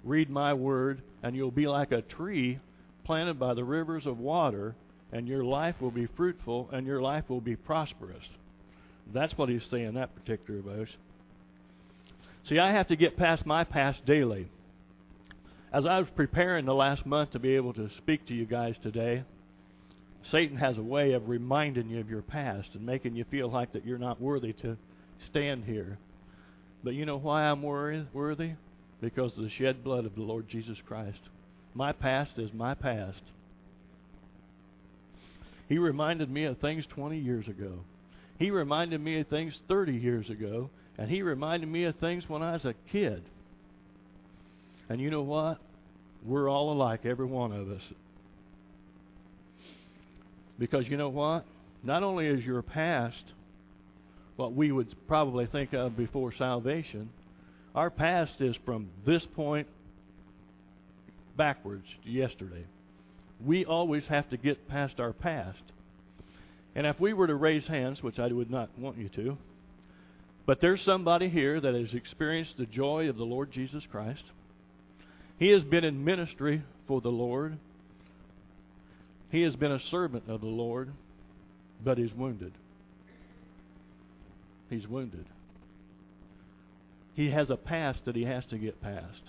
Read 0.02 0.28
my 0.28 0.54
word, 0.54 1.02
and 1.22 1.36
you'll 1.36 1.52
be 1.52 1.68
like 1.68 1.92
a 1.92 2.02
tree 2.02 2.58
planted 3.04 3.38
by 3.38 3.54
the 3.54 3.64
rivers 3.64 4.06
of 4.06 4.18
water 4.18 4.74
and 5.12 5.26
your 5.26 5.44
life 5.44 5.74
will 5.80 5.90
be 5.90 6.06
fruitful 6.16 6.68
and 6.72 6.86
your 6.86 7.02
life 7.02 7.24
will 7.28 7.40
be 7.40 7.56
prosperous. 7.56 8.24
That's 9.12 9.36
what 9.36 9.48
he's 9.48 9.66
saying 9.70 9.86
in 9.86 9.94
that 9.94 10.14
particular 10.14 10.60
verse. 10.60 10.90
See, 12.48 12.58
I 12.58 12.72
have 12.72 12.88
to 12.88 12.96
get 12.96 13.16
past 13.16 13.46
my 13.46 13.64
past 13.64 14.04
daily. 14.06 14.48
As 15.72 15.86
I 15.86 15.98
was 15.98 16.08
preparing 16.16 16.64
the 16.64 16.74
last 16.74 17.06
month 17.06 17.32
to 17.32 17.38
be 17.38 17.54
able 17.54 17.72
to 17.74 17.90
speak 17.98 18.26
to 18.26 18.34
you 18.34 18.44
guys 18.44 18.74
today, 18.82 19.22
Satan 20.30 20.56
has 20.56 20.76
a 20.76 20.82
way 20.82 21.12
of 21.12 21.28
reminding 21.28 21.88
you 21.88 22.00
of 22.00 22.10
your 22.10 22.22
past 22.22 22.70
and 22.74 22.84
making 22.84 23.14
you 23.14 23.24
feel 23.30 23.50
like 23.50 23.72
that 23.72 23.86
you're 23.86 23.98
not 23.98 24.20
worthy 24.20 24.52
to 24.54 24.76
stand 25.28 25.64
here. 25.64 25.98
But 26.82 26.94
you 26.94 27.06
know 27.06 27.18
why 27.18 27.42
I'm 27.42 27.62
worthy? 27.62 28.52
Because 29.00 29.36
of 29.36 29.44
the 29.44 29.50
shed 29.50 29.84
blood 29.84 30.04
of 30.04 30.14
the 30.14 30.22
Lord 30.22 30.48
Jesus 30.48 30.78
Christ. 30.86 31.20
My 31.74 31.92
past 31.92 32.32
is 32.36 32.52
my 32.52 32.74
past. 32.74 33.22
He 35.68 35.78
reminded 35.78 36.30
me 36.30 36.44
of 36.44 36.58
things 36.58 36.84
20 36.90 37.18
years 37.18 37.46
ago. 37.46 37.80
He 38.38 38.50
reminded 38.50 39.00
me 39.00 39.20
of 39.20 39.28
things 39.28 39.56
30 39.68 39.92
years 39.92 40.28
ago. 40.28 40.70
And 41.00 41.10
he 41.10 41.22
reminded 41.22 41.68
me 41.68 41.84
of 41.84 41.96
things 41.96 42.28
when 42.28 42.42
I 42.42 42.52
was 42.52 42.64
a 42.64 42.74
kid. 42.92 43.24
And 44.88 45.00
you 45.00 45.10
know 45.10 45.22
what? 45.22 45.58
We're 46.24 46.48
all 46.48 46.72
alike, 46.72 47.00
every 47.04 47.26
one 47.26 47.50
of 47.52 47.68
us. 47.68 47.82
Because 50.60 50.86
you 50.86 50.96
know 50.96 51.08
what? 51.08 51.44
Not 51.82 52.04
only 52.04 52.26
is 52.26 52.44
your 52.44 52.62
past 52.62 53.24
what 54.36 54.54
we 54.54 54.70
would 54.70 54.94
probably 55.08 55.46
think 55.46 55.72
of 55.72 55.96
before 55.96 56.32
salvation, 56.36 57.10
our 57.74 57.90
past 57.90 58.40
is 58.40 58.54
from 58.64 58.88
this 59.04 59.26
point 59.34 59.66
backwards 61.36 61.86
to 62.04 62.10
yesterday 62.10 62.64
we 63.44 63.64
always 63.64 64.04
have 64.08 64.28
to 64.30 64.36
get 64.36 64.68
past 64.68 65.00
our 65.00 65.12
past. 65.12 65.62
And 66.74 66.86
if 66.86 67.00
we 67.00 67.12
were 67.12 67.26
to 67.26 67.34
raise 67.34 67.66
hands, 67.66 68.02
which 68.02 68.18
I 68.18 68.28
would 68.28 68.50
not 68.50 68.70
want 68.78 68.98
you 68.98 69.08
to, 69.10 69.38
but 70.46 70.60
there's 70.60 70.82
somebody 70.82 71.28
here 71.28 71.60
that 71.60 71.74
has 71.74 71.94
experienced 71.94 72.56
the 72.58 72.66
joy 72.66 73.08
of 73.08 73.16
the 73.16 73.24
Lord 73.24 73.52
Jesus 73.52 73.84
Christ. 73.90 74.22
He 75.38 75.48
has 75.50 75.62
been 75.62 75.84
in 75.84 76.04
ministry 76.04 76.62
for 76.86 77.00
the 77.00 77.08
Lord. 77.08 77.58
He 79.30 79.42
has 79.42 79.56
been 79.56 79.72
a 79.72 79.80
servant 79.90 80.24
of 80.28 80.40
the 80.40 80.46
Lord, 80.46 80.92
but 81.82 81.98
he's 81.98 82.12
wounded. 82.12 82.52
He's 84.68 84.86
wounded. 84.86 85.26
He 87.14 87.30
has 87.30 87.50
a 87.50 87.56
past 87.56 88.04
that 88.04 88.16
he 88.16 88.24
has 88.24 88.44
to 88.46 88.58
get 88.58 88.82
past. 88.82 89.22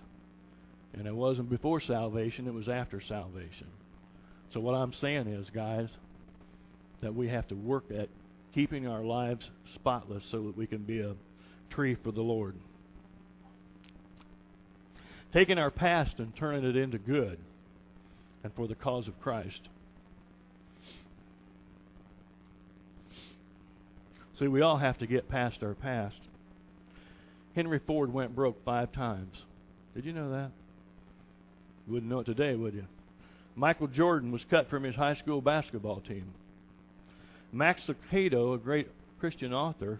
And 0.94 1.08
it 1.08 1.16
wasn't 1.16 1.50
before 1.50 1.82
salvation, 1.82 2.48
it 2.48 2.54
was 2.54 2.68
after 2.68 3.02
salvation. 3.02 3.68
So 4.54 4.60
what 4.60 4.74
I'm 4.74 4.94
saying 4.94 5.28
is, 5.28 5.50
guys, 5.54 5.88
that 7.02 7.16
we 7.16 7.30
have 7.30 7.48
to 7.48 7.56
work 7.56 7.86
at 7.92 8.10
keeping 8.54 8.88
our 8.88 9.04
lives 9.04 9.50
spotless 9.76 10.24
so 10.32 10.44
that 10.44 10.58
we 10.58 10.68
can 10.68 10.80
be 10.80 11.00
a 11.00 11.14
tree 11.70 11.96
for 12.04 12.12
the 12.12 12.22
Lord. 12.22 12.56
Taking 15.34 15.58
our 15.58 15.72
past 15.72 16.16
and 16.18 16.36
turning 16.36 16.66
it 16.66 16.76
into 16.76 16.98
good 16.98 17.40
and 18.44 18.54
for 18.54 18.68
the 18.68 18.76
cause 18.76 19.08
of 19.08 19.20
Christ. 19.22 19.62
See, 24.40 24.48
we 24.48 24.62
all 24.62 24.78
have 24.78 24.98
to 25.00 25.08
get 25.08 25.30
past 25.30 25.58
our 25.62 25.76
past. 25.76 26.20
Henry 27.56 27.80
Ford 27.86 28.12
went 28.12 28.36
broke 28.36 28.64
five 28.66 28.92
times. 28.92 29.36
Did 29.94 30.06
you 30.06 30.14
know 30.14 30.32
that? 30.32 30.52
You 31.86 31.94
wouldn't 31.94 32.12
know 32.12 32.20
it 32.20 32.26
today, 32.26 32.56
would 32.56 32.74
you? 32.74 32.86
Michael 33.56 33.88
Jordan 33.88 34.32
was 34.32 34.42
cut 34.50 34.70
from 34.70 34.84
his 34.84 34.96
high 34.96 35.16
school 35.16 35.42
basketball 35.42 36.00
team. 36.02 36.26
Max 37.52 37.82
Lucado, 37.88 38.56
a 38.56 38.58
great 38.58 38.88
Christian 39.20 39.54
author, 39.54 40.00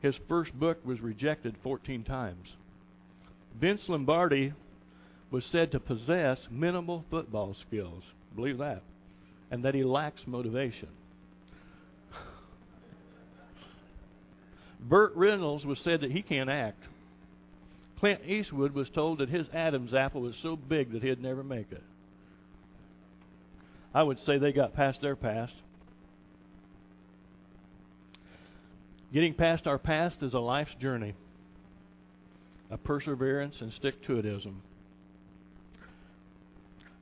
his 0.00 0.14
first 0.28 0.52
book 0.58 0.84
was 0.84 1.00
rejected 1.00 1.56
14 1.62 2.04
times. 2.04 2.48
Vince 3.60 3.82
Lombardi 3.88 4.52
was 5.30 5.44
said 5.50 5.72
to 5.72 5.80
possess 5.80 6.38
minimal 6.50 7.04
football 7.10 7.56
skills. 7.66 8.02
Believe 8.34 8.58
that. 8.58 8.82
And 9.50 9.64
that 9.64 9.74
he 9.74 9.84
lacks 9.84 10.22
motivation. 10.26 10.88
Burt 14.80 15.12
Reynolds 15.14 15.64
was 15.64 15.78
said 15.84 16.00
that 16.00 16.10
he 16.10 16.22
can't 16.22 16.50
act. 16.50 16.82
Clint 18.00 18.20
Eastwood 18.26 18.74
was 18.74 18.90
told 18.90 19.18
that 19.18 19.28
his 19.28 19.46
Adam's 19.54 19.94
apple 19.94 20.22
was 20.22 20.34
so 20.42 20.56
big 20.56 20.92
that 20.92 21.02
he'd 21.02 21.22
never 21.22 21.44
make 21.44 21.70
it. 21.70 21.84
I 23.94 24.02
would 24.02 24.18
say 24.20 24.38
they 24.38 24.52
got 24.52 24.74
past 24.74 25.00
their 25.00 25.14
past. 25.14 25.52
Getting 29.12 29.34
past 29.34 29.66
our 29.66 29.78
past 29.78 30.22
is 30.22 30.32
a 30.32 30.38
life's 30.38 30.74
journey, 30.80 31.12
a 32.70 32.78
perseverance 32.78 33.56
and 33.60 33.70
stick 33.74 34.02
to 34.06 34.14
itism. 34.14 34.54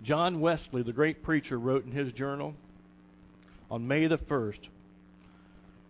John 0.02 0.40
Wesley, 0.40 0.82
the 0.82 0.92
great 0.92 1.22
preacher, 1.22 1.56
wrote 1.56 1.84
in 1.84 1.92
his 1.92 2.12
journal 2.12 2.54
on 3.70 3.86
May 3.86 4.08
the 4.08 4.18
1st 4.18 4.58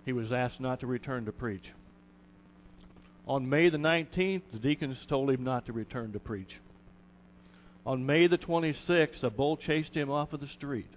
he 0.04 0.12
was 0.12 0.30
asked 0.30 0.60
not 0.60 0.80
to 0.80 0.86
return 0.86 1.24
to 1.24 1.32
preach. 1.32 1.64
On 3.26 3.48
May 3.48 3.70
the 3.70 3.78
19th, 3.78 4.42
the 4.52 4.58
deacons 4.58 4.98
told 5.08 5.30
him 5.30 5.42
not 5.42 5.66
to 5.66 5.72
return 5.72 6.12
to 6.12 6.18
preach. 6.18 6.60
On 7.86 8.04
May 8.04 8.26
the 8.26 8.38
26th, 8.38 9.22
a 9.22 9.30
bull 9.30 9.56
chased 9.56 9.94
him 9.94 10.10
off 10.10 10.34
of 10.34 10.40
the 10.40 10.48
street. 10.48 10.90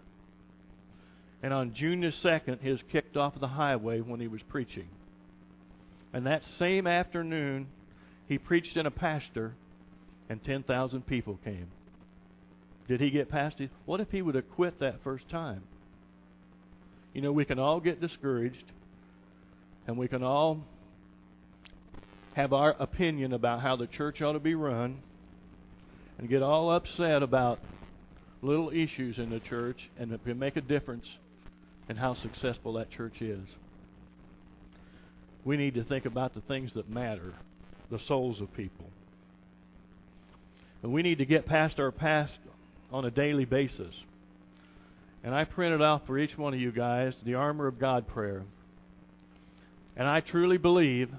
And 1.42 1.54
on 1.54 1.74
June 1.74 2.02
the 2.02 2.08
2nd, 2.08 2.62
he 2.62 2.72
was 2.72 2.82
kicked 2.92 3.16
off 3.16 3.36
of 3.36 3.42
the 3.42 3.48
highway 3.48 4.02
when 4.02 4.20
he 4.20 4.28
was 4.28 4.42
preaching. 4.50 4.88
And 6.14 6.28
that 6.28 6.44
same 6.60 6.86
afternoon, 6.86 7.68
he 8.28 8.38
preached 8.38 8.78
in 8.78 8.86
a 8.86 8.92
pasture, 8.92 9.56
and 10.30 10.44
10,000 10.44 11.06
people 11.08 11.40
came. 11.44 11.68
Did 12.88 13.02
he 13.02 13.10
get 13.10 13.30
past 13.30 13.60
it? 13.60 13.72
What 13.86 14.00
if 14.00 14.10
he 14.12 14.22
would 14.22 14.36
have 14.36 14.50
quit 14.52 14.80
that 14.80 15.04
first 15.04 15.28
time? 15.30 15.64
You 17.14 17.22
know, 17.22 17.32
we 17.32 17.46
can 17.46 17.60
all 17.60 17.80
get 17.80 18.00
discouraged, 18.00 18.66
and 19.88 19.98
we 19.98 20.08
can 20.08 20.24
all 20.24 20.62
have 22.36 22.54
our 22.54 22.76
opinion 22.80 23.34
about 23.34 23.62
how 23.62 23.76
the 23.76 23.88
church 23.88 24.22
ought 24.22 24.34
to 24.34 24.40
be 24.40 24.56
run, 24.56 25.00
and 26.18 26.30
get 26.30 26.44
all 26.44 26.72
upset 26.72 27.24
about 27.24 27.60
little 28.42 28.70
issues 28.70 29.18
in 29.18 29.30
the 29.30 29.40
church, 29.40 29.90
and 29.98 30.12
it 30.12 30.24
can 30.24 30.38
make 30.38 30.58
a 30.58 30.62
difference 30.62 31.06
in 31.90 31.96
how 31.96 32.16
successful 32.16 32.74
that 32.74 32.92
church 32.92 33.22
is. 33.22 33.48
We 35.46 35.58
need 35.58 35.76
to 35.76 35.84
think 35.84 36.06
about 36.06 36.34
the 36.34 36.42
things 36.42 36.72
that 36.76 36.90
matter, 36.90 37.34
the 37.92 38.00
souls 38.08 38.40
of 38.40 38.54
people. 38.54 38.86
And 40.82 40.94
we 40.94 41.02
need 41.02 41.20
to 41.20 41.26
get 41.26 41.46
past 41.46 41.80
our 41.80 41.92
past 41.92 42.38
on 42.92 43.06
a 43.06 43.12
daily 43.12 43.46
basis. 43.46 43.94
And 45.24 45.34
I 45.34 45.46
printed 45.46 45.82
out 45.82 46.06
for 46.06 46.18
each 46.20 46.38
one 46.38 46.54
of 46.54 46.60
you 46.60 46.72
guys 46.72 47.14
the 47.26 47.36
Armor 47.36 47.68
of 47.68 47.80
God 47.80 48.08
prayer. 48.08 48.44
And 49.96 50.08
I 50.08 50.20
truly 50.20 50.58
believe 50.58 51.10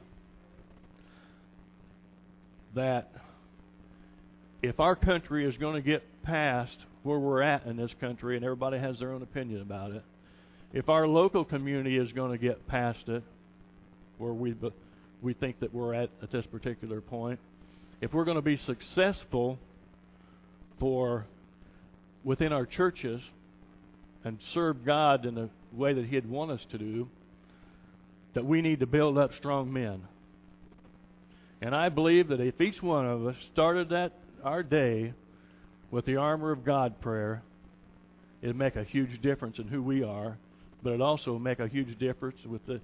that 2.74 3.10
if 4.62 4.80
our 4.80 4.96
country 4.96 5.46
is 5.46 5.56
going 5.56 5.74
to 5.74 5.82
get 5.82 6.02
past 6.22 6.76
where 7.02 7.18
we're 7.18 7.42
at 7.42 7.66
in 7.66 7.76
this 7.76 7.92
country, 8.00 8.36
and 8.36 8.44
everybody 8.44 8.78
has 8.78 8.98
their 8.98 9.12
own 9.12 9.22
opinion 9.22 9.60
about 9.60 9.92
it, 9.92 10.02
if 10.72 10.88
our 10.88 11.06
local 11.06 11.44
community 11.44 11.96
is 11.96 12.10
going 12.12 12.32
to 12.32 12.38
get 12.38 12.66
past 12.66 13.06
it, 13.06 13.22
where 14.18 14.32
we 14.32 14.54
we 15.22 15.34
think 15.34 15.60
that 15.60 15.72
we're 15.74 15.94
at 15.94 16.10
at 16.22 16.30
this 16.30 16.44
particular 16.46 17.00
point, 17.00 17.40
if 18.00 18.12
we're 18.12 18.24
going 18.24 18.36
to 18.36 18.42
be 18.42 18.58
successful 18.58 19.58
for 20.78 21.26
within 22.22 22.52
our 22.52 22.66
churches 22.66 23.20
and 24.24 24.38
serve 24.52 24.84
God 24.84 25.24
in 25.24 25.34
the 25.34 25.50
way 25.72 25.94
that 25.94 26.04
He'd 26.06 26.28
want 26.28 26.50
us 26.50 26.60
to 26.70 26.78
do, 26.78 27.08
that 28.34 28.44
we 28.44 28.62
need 28.62 28.80
to 28.80 28.86
build 28.86 29.16
up 29.16 29.30
strong 29.38 29.72
men. 29.72 30.02
And 31.60 31.74
I 31.74 31.88
believe 31.88 32.28
that 32.28 32.40
if 32.40 32.60
each 32.60 32.82
one 32.82 33.06
of 33.06 33.26
us 33.26 33.36
started 33.52 33.90
that 33.90 34.12
our 34.42 34.62
day 34.62 35.14
with 35.90 36.04
the 36.04 36.16
armor 36.16 36.50
of 36.50 36.64
God 36.64 37.00
prayer, 37.00 37.42
it'd 38.42 38.56
make 38.56 38.76
a 38.76 38.84
huge 38.84 39.22
difference 39.22 39.58
in 39.58 39.68
who 39.68 39.82
we 39.82 40.02
are, 40.02 40.36
but 40.82 40.90
it'd 40.90 41.00
also 41.00 41.38
make 41.38 41.60
a 41.60 41.68
huge 41.68 41.98
difference 41.98 42.38
with 42.44 42.66
the 42.66 42.80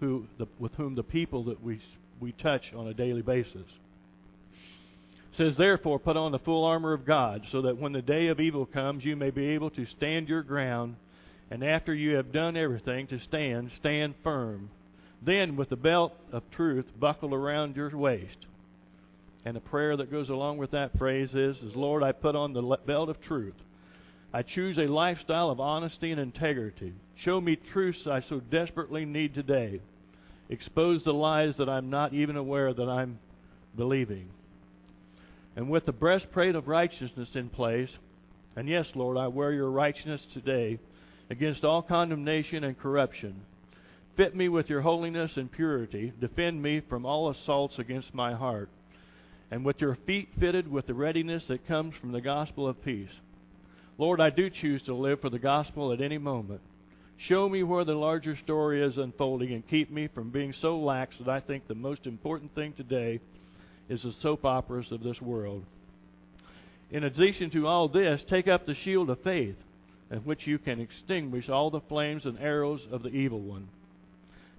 who 0.00 0.26
the, 0.38 0.46
with 0.58 0.74
whom 0.74 0.94
the 0.94 1.02
people 1.02 1.44
that 1.44 1.62
we 1.62 1.80
we 2.20 2.32
touch 2.32 2.62
on 2.76 2.86
a 2.86 2.94
daily 2.94 3.22
basis. 3.22 3.54
It 3.54 5.36
says 5.36 5.54
therefore 5.58 5.98
put 5.98 6.16
on 6.16 6.32
the 6.32 6.38
full 6.38 6.64
armor 6.64 6.92
of 6.92 7.04
God 7.04 7.42
so 7.50 7.62
that 7.62 7.76
when 7.78 7.92
the 7.92 8.02
day 8.02 8.28
of 8.28 8.40
evil 8.40 8.66
comes 8.66 9.04
you 9.04 9.16
may 9.16 9.30
be 9.30 9.48
able 9.48 9.70
to 9.70 9.86
stand 9.96 10.28
your 10.28 10.42
ground 10.42 10.96
and 11.50 11.64
after 11.64 11.92
you 11.92 12.16
have 12.16 12.32
done 12.32 12.56
everything 12.56 13.08
to 13.08 13.18
stand 13.20 13.70
stand 13.76 14.14
firm 14.22 14.70
then 15.20 15.56
with 15.56 15.70
the 15.70 15.76
belt 15.76 16.12
of 16.32 16.42
truth 16.52 16.86
buckled 17.00 17.32
around 17.32 17.74
your 17.74 17.90
waist 17.96 18.46
and 19.44 19.56
the 19.56 19.60
prayer 19.60 19.96
that 19.96 20.10
goes 20.10 20.30
along 20.30 20.58
with 20.58 20.70
that 20.70 20.96
phrase 20.96 21.28
is, 21.34 21.56
is 21.58 21.76
Lord, 21.76 22.02
I 22.02 22.12
put 22.12 22.34
on 22.34 22.54
the 22.54 22.78
belt 22.86 23.10
of 23.10 23.20
truth. 23.20 23.54
I 24.34 24.42
choose 24.42 24.78
a 24.78 24.88
lifestyle 24.88 25.48
of 25.48 25.60
honesty 25.60 26.10
and 26.10 26.20
integrity. 26.20 26.92
Show 27.22 27.40
me 27.40 27.56
truths 27.72 28.04
I 28.04 28.20
so 28.28 28.40
desperately 28.40 29.04
need 29.04 29.32
today. 29.32 29.80
Expose 30.48 31.04
the 31.04 31.12
lies 31.12 31.54
that 31.58 31.68
I'm 31.68 31.88
not 31.88 32.12
even 32.12 32.36
aware 32.36 32.74
that 32.74 32.88
I'm 32.88 33.20
believing. 33.76 34.28
And 35.54 35.70
with 35.70 35.86
the 35.86 35.92
breastplate 35.92 36.56
of 36.56 36.66
righteousness 36.66 37.28
in 37.34 37.48
place, 37.48 37.90
and 38.56 38.68
yes, 38.68 38.86
Lord, 38.96 39.16
I 39.16 39.28
wear 39.28 39.52
your 39.52 39.70
righteousness 39.70 40.22
today 40.34 40.80
against 41.30 41.62
all 41.62 41.80
condemnation 41.80 42.64
and 42.64 42.76
corruption. 42.76 43.42
Fit 44.16 44.34
me 44.34 44.48
with 44.48 44.68
your 44.68 44.80
holiness 44.80 45.30
and 45.36 45.50
purity. 45.50 46.12
Defend 46.20 46.60
me 46.60 46.82
from 46.88 47.06
all 47.06 47.30
assaults 47.30 47.78
against 47.78 48.12
my 48.12 48.34
heart 48.34 48.68
and 49.52 49.64
with 49.64 49.80
your 49.80 49.96
feet 50.06 50.28
fitted 50.40 50.66
with 50.66 50.88
the 50.88 50.94
readiness 50.94 51.44
that 51.46 51.68
comes 51.68 51.94
from 52.00 52.10
the 52.10 52.20
gospel 52.20 52.66
of 52.66 52.84
peace. 52.84 53.20
Lord, 53.96 54.20
I 54.20 54.30
do 54.30 54.50
choose 54.50 54.82
to 54.82 54.94
live 54.94 55.20
for 55.20 55.30
the 55.30 55.38
gospel 55.38 55.92
at 55.92 56.00
any 56.00 56.18
moment. 56.18 56.60
Show 57.28 57.48
me 57.48 57.62
where 57.62 57.84
the 57.84 57.94
larger 57.94 58.36
story 58.42 58.82
is 58.84 58.96
unfolding 58.96 59.52
and 59.52 59.66
keep 59.68 59.90
me 59.90 60.08
from 60.12 60.30
being 60.30 60.52
so 60.60 60.78
lax 60.78 61.14
that 61.18 61.28
I 61.28 61.40
think 61.40 61.68
the 61.68 61.76
most 61.76 62.04
important 62.06 62.54
thing 62.56 62.72
today 62.72 63.20
is 63.88 64.02
the 64.02 64.12
soap 64.20 64.44
operas 64.44 64.86
of 64.90 65.02
this 65.02 65.20
world. 65.20 65.64
In 66.90 67.04
addition 67.04 67.50
to 67.50 67.68
all 67.68 67.88
this, 67.88 68.20
take 68.28 68.48
up 68.48 68.66
the 68.66 68.74
shield 68.84 69.10
of 69.10 69.22
faith, 69.22 69.56
in 70.10 70.18
which 70.18 70.46
you 70.46 70.58
can 70.58 70.80
extinguish 70.80 71.48
all 71.48 71.70
the 71.70 71.80
flames 71.82 72.24
and 72.24 72.38
arrows 72.38 72.80
of 72.90 73.02
the 73.02 73.10
evil 73.10 73.40
one. 73.40 73.68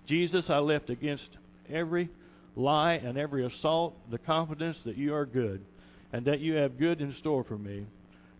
Jesus, 0.07 0.45
I 0.49 0.59
lift 0.59 0.89
against 0.89 1.27
every 1.69 2.09
lie 2.55 2.93
and 2.93 3.17
every 3.17 3.45
assault 3.45 3.95
the 4.09 4.17
confidence 4.17 4.77
that 4.85 4.97
you 4.97 5.13
are 5.13 5.25
good 5.25 5.61
and 6.13 6.25
that 6.25 6.39
you 6.39 6.53
have 6.53 6.79
good 6.79 7.01
in 7.01 7.13
store 7.19 7.43
for 7.43 7.57
me. 7.57 7.85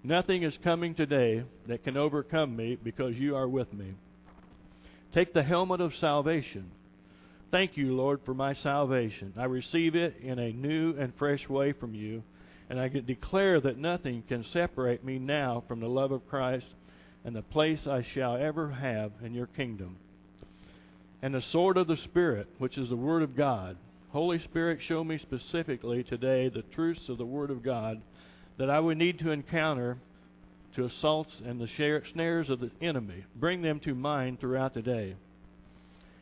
Nothing 0.06 0.44
is 0.44 0.54
coming 0.63 0.94
today 0.94 1.44
that 1.68 1.84
can 1.84 1.98
overcome 1.98 2.56
me 2.56 2.78
because 2.84 3.15
you 3.15 3.36
are 3.36 3.48
with 3.48 3.74
me. 3.74 3.96
Take 5.15 5.34
the 5.34 5.41
helmet 5.41 5.82
of 5.82 5.94
salvation. 6.00 6.70
Thank 7.50 7.76
you, 7.76 7.96
Lord, 7.96 8.20
for 8.24 8.36
my 8.36 8.54
salvation. 8.54 9.34
I 9.36 9.46
receive 9.46 9.96
it 9.96 10.18
in 10.22 10.38
a 10.38 10.54
new 10.54 10.96
and 11.00 11.12
fresh 11.18 11.50
way 11.50 11.72
from 11.72 11.96
you, 11.96 12.22
and 12.70 12.80
I 12.80 12.88
declare 12.88 13.60
that 13.62 13.80
nothing 13.80 14.22
can 14.28 14.46
separate 14.54 15.04
me 15.04 15.18
now 15.18 15.63
from 15.68 15.80
the 15.80 15.89
love 15.89 16.12
of 16.12 16.30
Christ 16.30 16.68
and 17.24 17.36
the 17.36 17.41
place 17.41 17.80
I 17.88 18.06
shall 18.13 18.38
ever 18.38 18.70
have 18.70 19.12
in 19.24 19.34
your 19.34 19.48
kingdom. 19.48 19.96
And 21.24 21.34
the 21.34 21.41
sword 21.52 21.78
of 21.78 21.88
the 21.88 21.98
Spirit, 21.98 22.48
which 22.60 22.78
is 22.78 22.89
the 22.89 22.96
Word 22.96 23.24
of 23.24 23.36
God, 23.36 23.76
Holy 24.12 24.38
Spirit, 24.44 24.82
show 24.88 25.04
me 25.04 25.18
specifically 25.18 26.04
today 26.04 26.48
the 26.48 26.62
truths 26.76 27.10
of 27.10 27.18
the 27.18 27.26
Word 27.26 27.50
of 27.50 27.63
God 27.63 28.04
that 28.58 28.70
I 28.70 28.80
would 28.80 28.98
need 28.98 29.20
to 29.20 29.32
encounter 29.32 29.98
to 30.76 30.86
assaults 30.86 31.34
and 31.46 31.60
the 31.60 31.70
snares 32.13 32.50
of 32.50 32.60
the 32.60 32.72
enemy. 32.82 33.24
Bring 33.36 33.62
them 33.62 33.80
to 33.82 33.96
mind 33.96 34.39
throughout 34.39 34.74
the 34.74 34.82
day. 34.82 35.15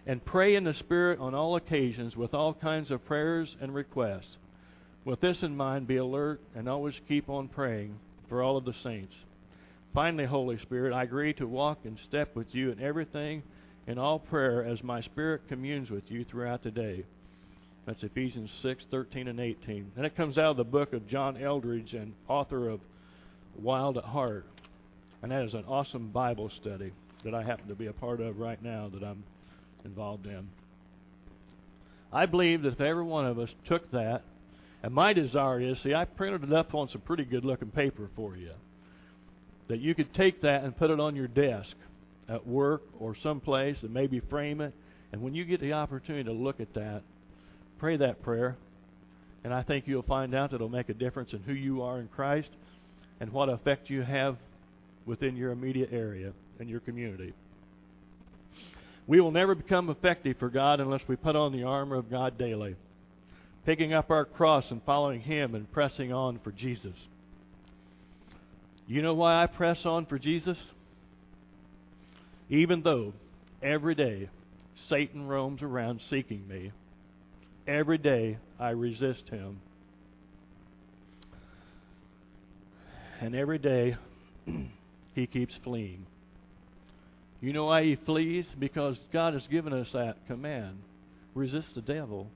And 0.05 0.23
pray 0.23 0.55
in 0.55 0.63
the 0.63 0.73
Spirit 0.73 1.19
on 1.19 1.33
all 1.33 1.55
occasions 1.55 2.15
with 2.15 2.33
all 2.33 2.53
kinds 2.53 2.91
of 2.91 3.05
prayers 3.05 3.55
and 3.61 3.73
requests. 3.73 4.37
With 5.05 5.21
this 5.21 5.41
in 5.41 5.55
mind, 5.55 5.87
be 5.87 5.97
alert 5.97 6.41
and 6.55 6.67
always 6.67 6.95
keep 7.07 7.29
on 7.29 7.47
praying 7.47 7.99
for 8.29 8.43
all 8.43 8.57
of 8.57 8.65
the 8.65 8.73
saints. 8.83 9.15
Finally, 9.93 10.25
Holy 10.25 10.57
Spirit, 10.59 10.93
I 10.93 11.03
agree 11.03 11.33
to 11.33 11.47
walk 11.47 11.79
in 11.83 11.97
step 12.07 12.35
with 12.35 12.47
you 12.51 12.71
in 12.71 12.81
everything 12.81 13.43
in 13.85 13.97
all 13.97 14.19
prayer 14.19 14.65
as 14.65 14.83
my 14.83 15.01
spirit 15.01 15.41
communes 15.47 15.89
with 15.89 16.09
you 16.09 16.25
throughout 16.25 16.63
the 16.63 16.71
day. 16.71 17.03
That's 17.85 18.01
Ephesians 18.01 18.49
6, 18.61 18.85
13, 18.91 19.27
and 19.27 19.39
18. 19.39 19.91
And 19.97 20.05
it 20.05 20.15
comes 20.15 20.37
out 20.37 20.51
of 20.51 20.57
the 20.57 20.63
book 20.63 20.93
of 20.93 21.07
John 21.07 21.35
Eldredge 21.35 21.93
and 21.93 22.13
author 22.29 22.69
of 22.69 22.79
Wild 23.61 23.97
at 23.97 24.05
Heart. 24.05 24.45
And 25.21 25.31
that 25.31 25.43
is 25.43 25.53
an 25.53 25.65
awesome 25.67 26.09
Bible 26.09 26.49
study 26.61 26.93
that 27.25 27.33
I 27.33 27.43
happen 27.43 27.67
to 27.67 27.75
be 27.75 27.87
a 27.87 27.93
part 27.93 28.21
of 28.21 28.39
right 28.39 28.61
now 28.63 28.89
that 28.93 29.03
I'm 29.03 29.23
involved 29.83 30.25
in. 30.25 30.47
I 32.11 32.25
believe 32.25 32.61
that 32.61 32.73
if 32.73 32.81
every 32.81 33.03
one 33.03 33.25
of 33.25 33.37
us 33.37 33.49
took 33.67 33.91
that, 33.91 34.21
and 34.81 34.93
my 34.93 35.13
desire 35.13 35.59
is, 35.59 35.77
see, 35.83 35.93
I 35.93 36.05
printed 36.05 36.43
it 36.43 36.53
up 36.53 36.73
on 36.73 36.87
some 36.89 37.01
pretty 37.01 37.25
good 37.25 37.43
looking 37.43 37.69
paper 37.69 38.09
for 38.15 38.37
you, 38.37 38.51
that 39.67 39.79
you 39.79 39.95
could 39.95 40.13
take 40.13 40.41
that 40.41 40.63
and 40.63 40.77
put 40.77 40.89
it 40.89 40.99
on 40.99 41.15
your 41.15 41.27
desk 41.27 41.73
at 42.29 42.45
work 42.47 42.83
or 42.99 43.15
someplace 43.23 43.77
and 43.81 43.93
maybe 43.93 44.21
frame 44.29 44.61
it. 44.61 44.73
And 45.11 45.21
when 45.21 45.33
you 45.33 45.43
get 45.45 45.59
the 45.61 45.73
opportunity 45.73 46.23
to 46.25 46.31
look 46.31 46.59
at 46.59 46.73
that, 46.75 47.01
Pray 47.83 47.97
that 47.97 48.23
prayer, 48.23 48.55
and 49.43 49.53
I 49.53 49.61
think 49.61 49.89
you'll 49.89 50.03
find 50.03 50.33
out 50.33 50.53
it'll 50.53 50.69
make 50.69 50.87
a 50.87 50.93
difference 50.93 51.33
in 51.33 51.41
who 51.41 51.51
you 51.51 51.81
are 51.81 51.99
in 51.99 52.07
Christ 52.07 52.49
and 53.19 53.29
what 53.33 53.49
effect 53.49 53.89
you 53.89 54.03
have 54.03 54.37
within 55.05 55.35
your 55.35 55.51
immediate 55.51 55.89
area 55.91 56.31
and 56.61 56.69
your 56.69 56.79
community. 56.79 57.33
We 59.05 59.19
will 59.19 59.31
never 59.31 59.53
become 59.53 59.89
effective 59.89 60.37
for 60.39 60.47
God 60.47 60.79
unless 60.79 61.01
we 61.09 61.17
put 61.17 61.35
on 61.35 61.51
the 61.51 61.63
armor 61.63 61.97
of 61.97 62.09
God 62.09 62.37
daily, 62.37 62.77
picking 63.65 63.93
up 63.93 64.09
our 64.11 64.23
cross 64.23 64.63
and 64.69 64.81
following 64.85 65.19
Him 65.19 65.53
and 65.53 65.69
pressing 65.69 66.13
on 66.13 66.39
for 66.41 66.53
Jesus. 66.53 66.95
You 68.87 69.01
know 69.01 69.13
why 69.13 69.43
I 69.43 69.47
press 69.47 69.79
on 69.83 70.05
for 70.05 70.17
Jesus? 70.17 70.57
Even 72.49 72.81
though 72.81 73.11
every 73.61 73.95
day 73.95 74.29
Satan 74.87 75.27
roams 75.27 75.61
around 75.61 75.99
seeking 76.09 76.47
me. 76.47 76.71
Every 77.67 77.97
day 77.97 78.37
I 78.59 78.69
resist 78.69 79.29
him. 79.29 79.59
And 83.21 83.35
every 83.35 83.57
day 83.57 83.95
he 85.15 85.27
keeps 85.27 85.53
fleeing. 85.63 86.05
You 87.39 87.53
know 87.53 87.65
why 87.65 87.83
he 87.83 87.95
flees? 87.95 88.45
Because 88.59 88.97
God 89.11 89.33
has 89.33 89.45
given 89.47 89.73
us 89.73 89.87
that 89.93 90.17
command 90.27 90.77
resist 91.35 91.67
the 91.75 91.81
devil, 91.81 92.27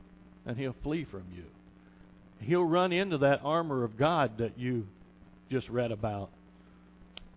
and 0.45 0.57
he'll 0.57 0.75
flee 0.83 1.05
from 1.09 1.23
you. 1.35 1.43
He'll 2.39 2.65
run 2.65 2.91
into 2.91 3.19
that 3.19 3.41
armor 3.43 3.83
of 3.83 3.97
God 3.97 4.37
that 4.39 4.57
you 4.57 4.85
just 5.51 5.69
read 5.69 5.91
about, 5.91 6.29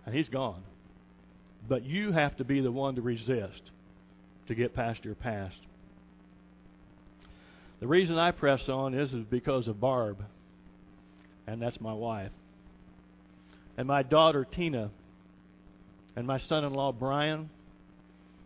and 0.07 0.14
he's 0.14 0.29
gone. 0.29 0.62
But 1.68 1.85
you 1.85 2.12
have 2.12 2.37
to 2.38 2.44
be 2.44 2.61
the 2.61 2.72
one 2.72 2.96
to 2.96 3.03
resist 3.03 3.62
to 4.48 4.55
get 4.55 4.74
past 4.74 5.05
your 5.05 5.14
past. 5.14 5.59
The 7.81 7.87
reason 7.87 8.19
I 8.19 8.31
press 8.31 8.69
on 8.69 8.93
is, 8.93 9.11
because 9.31 9.66
of 9.66 9.81
Barb, 9.81 10.23
and 11.47 11.61
that's 11.62 11.81
my 11.81 11.95
wife, 11.95 12.31
and 13.79 13.88
my 13.88 14.03
daughter 14.03 14.45
Tina, 14.45 14.90
and 16.14 16.27
my 16.27 16.38
son 16.40 16.64
in 16.64 16.75
law 16.75 16.93
Brian, 16.93 17.49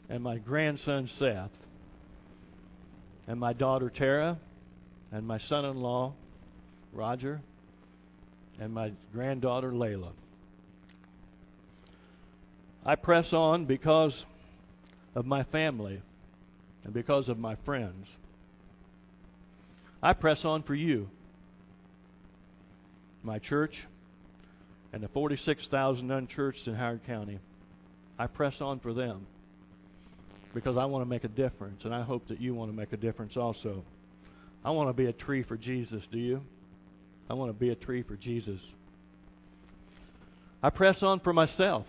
and 0.09 0.23
my 0.23 0.38
grandson 0.38 1.11
Seth, 1.18 1.51
and 3.27 3.40
my 3.40 3.53
daughter 3.53 3.90
Tara, 3.90 4.38
and 5.11 5.27
my 5.27 5.38
son 5.49 5.64
in 5.64 5.77
law 5.79 6.12
Roger, 6.92 7.40
and 8.61 8.73
my 8.73 8.92
granddaughter 9.12 9.73
Layla. 9.73 10.12
I 12.87 12.94
press 12.94 13.33
on 13.33 13.64
because 13.64 14.14
of 15.16 15.27
my 15.27 15.42
family 15.44 16.01
and 16.85 16.94
because 16.94 17.29
of 17.29 17.38
my 17.38 17.57
friends. 17.64 18.07
I 20.05 20.12
press 20.12 20.45
on 20.45 20.62
for 20.64 20.75
you, 20.75 21.09
my 23.23 23.38
church, 23.38 23.73
and 24.93 25.03
the 25.03 25.09
46,000 25.09 26.11
unchurched 26.11 26.67
in 26.67 26.75
Howard 26.75 27.07
County. 27.07 27.38
I 28.19 28.27
press 28.27 28.53
on 28.61 28.81
for 28.81 28.93
them 28.93 29.27
because 30.53 30.77
I 30.77 30.85
want 30.85 31.07
to 31.07 31.09
make 31.09 31.25
a 31.25 31.29
difference, 31.29 31.81
and 31.85 31.95
I 31.95 32.03
hope 32.03 32.29
that 32.29 32.38
you 32.38 32.55
want 32.55 32.71
to 32.71 32.77
make 32.77 32.93
a 32.93 32.99
difference 32.99 33.38
also. 33.38 33.83
I 34.62 34.73
want 34.73 34.90
to 34.90 34.93
be 34.93 35.07
a 35.07 35.12
tree 35.14 35.43
for 35.43 35.57
Jesus, 35.57 36.03
do 36.12 36.19
you? 36.19 36.43
I 37.31 37.33
want 37.33 37.49
to 37.51 37.59
be 37.59 37.71
a 37.71 37.75
tree 37.75 38.03
for 38.03 38.17
Jesus. 38.17 38.61
I 40.62 40.69
press 40.69 41.03
on 41.03 41.21
for 41.21 41.33
myself, 41.33 41.87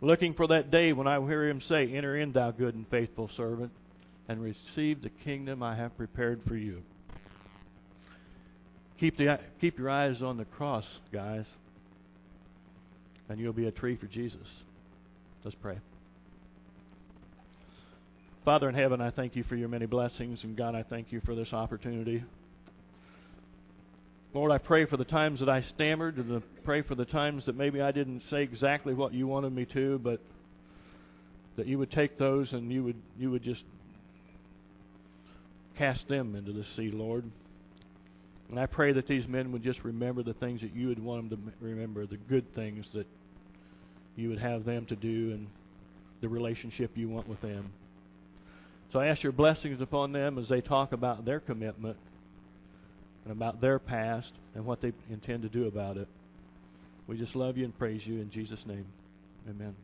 looking 0.00 0.34
for 0.34 0.48
that 0.48 0.72
day 0.72 0.92
when 0.92 1.06
I 1.06 1.24
hear 1.24 1.48
him 1.48 1.62
say, 1.68 1.86
Enter 1.94 2.16
in, 2.16 2.32
thou 2.32 2.50
good 2.50 2.74
and 2.74 2.84
faithful 2.88 3.30
servant, 3.36 3.70
and 4.28 4.42
receive 4.42 5.02
the 5.02 5.10
kingdom 5.22 5.62
I 5.62 5.76
have 5.76 5.96
prepared 5.96 6.40
for 6.48 6.56
you. 6.56 6.82
Keep, 8.98 9.18
the, 9.18 9.38
keep 9.60 9.78
your 9.78 9.90
eyes 9.90 10.22
on 10.22 10.38
the 10.38 10.44
cross, 10.44 10.84
guys, 11.12 11.44
and 13.28 13.38
you'll 13.38 13.52
be 13.52 13.66
a 13.66 13.72
tree 13.72 13.96
for 13.96 14.06
Jesus. 14.06 14.46
Let's 15.44 15.56
pray. 15.60 15.78
Father 18.44 18.68
in 18.68 18.74
heaven, 18.74 19.00
I 19.00 19.10
thank 19.10 19.36
you 19.36 19.42
for 19.44 19.56
your 19.56 19.68
many 19.68 19.86
blessings, 19.86 20.38
and 20.44 20.56
God, 20.56 20.74
I 20.74 20.82
thank 20.82 21.12
you 21.12 21.20
for 21.26 21.34
this 21.34 21.52
opportunity. 21.52 22.24
Lord, 24.32 24.52
I 24.52 24.58
pray 24.58 24.86
for 24.86 24.96
the 24.96 25.04
times 25.04 25.40
that 25.40 25.48
I 25.48 25.62
stammered, 25.74 26.16
and 26.16 26.36
I 26.36 26.42
pray 26.64 26.82
for 26.82 26.94
the 26.94 27.04
times 27.04 27.44
that 27.46 27.56
maybe 27.56 27.80
I 27.80 27.90
didn't 27.90 28.22
say 28.30 28.42
exactly 28.42 28.94
what 28.94 29.12
you 29.12 29.26
wanted 29.26 29.52
me 29.52 29.66
to, 29.72 29.98
but 29.98 30.20
that 31.56 31.66
you 31.66 31.78
would 31.78 31.90
take 31.90 32.18
those 32.18 32.52
and 32.52 32.70
you 32.70 32.84
would 32.84 32.96
you 33.18 33.30
would 33.30 33.42
just 33.42 33.62
cast 35.78 36.06
them 36.08 36.34
into 36.34 36.52
the 36.52 36.64
sea, 36.76 36.90
Lord. 36.92 37.24
And 38.48 38.60
I 38.60 38.66
pray 38.66 38.92
that 38.92 39.08
these 39.08 39.26
men 39.26 39.52
would 39.52 39.62
just 39.62 39.82
remember 39.84 40.22
the 40.22 40.34
things 40.34 40.60
that 40.60 40.74
you 40.74 40.88
would 40.88 41.02
want 41.02 41.30
them 41.30 41.52
to 41.60 41.64
remember, 41.64 42.06
the 42.06 42.16
good 42.16 42.54
things 42.54 42.86
that 42.94 43.06
you 44.14 44.28
would 44.28 44.38
have 44.38 44.64
them 44.64 44.86
to 44.86 44.96
do, 44.96 45.32
and 45.32 45.48
the 46.20 46.28
relationship 46.28 46.92
you 46.94 47.08
want 47.08 47.28
with 47.28 47.40
them. 47.40 47.72
So 48.92 49.00
I 49.00 49.06
ask 49.06 49.22
your 49.22 49.32
blessings 49.32 49.80
upon 49.80 50.12
them 50.12 50.38
as 50.38 50.48
they 50.48 50.60
talk 50.60 50.92
about 50.92 51.24
their 51.24 51.40
commitment 51.40 51.96
and 53.24 53.32
about 53.32 53.60
their 53.60 53.78
past 53.78 54.30
and 54.54 54.64
what 54.64 54.80
they 54.80 54.92
intend 55.10 55.42
to 55.42 55.48
do 55.48 55.66
about 55.66 55.96
it. 55.96 56.08
We 57.06 57.18
just 57.18 57.36
love 57.36 57.56
you 57.56 57.64
and 57.64 57.76
praise 57.76 58.02
you 58.04 58.20
in 58.20 58.30
Jesus' 58.30 58.60
name. 58.64 58.86
Amen. 59.48 59.74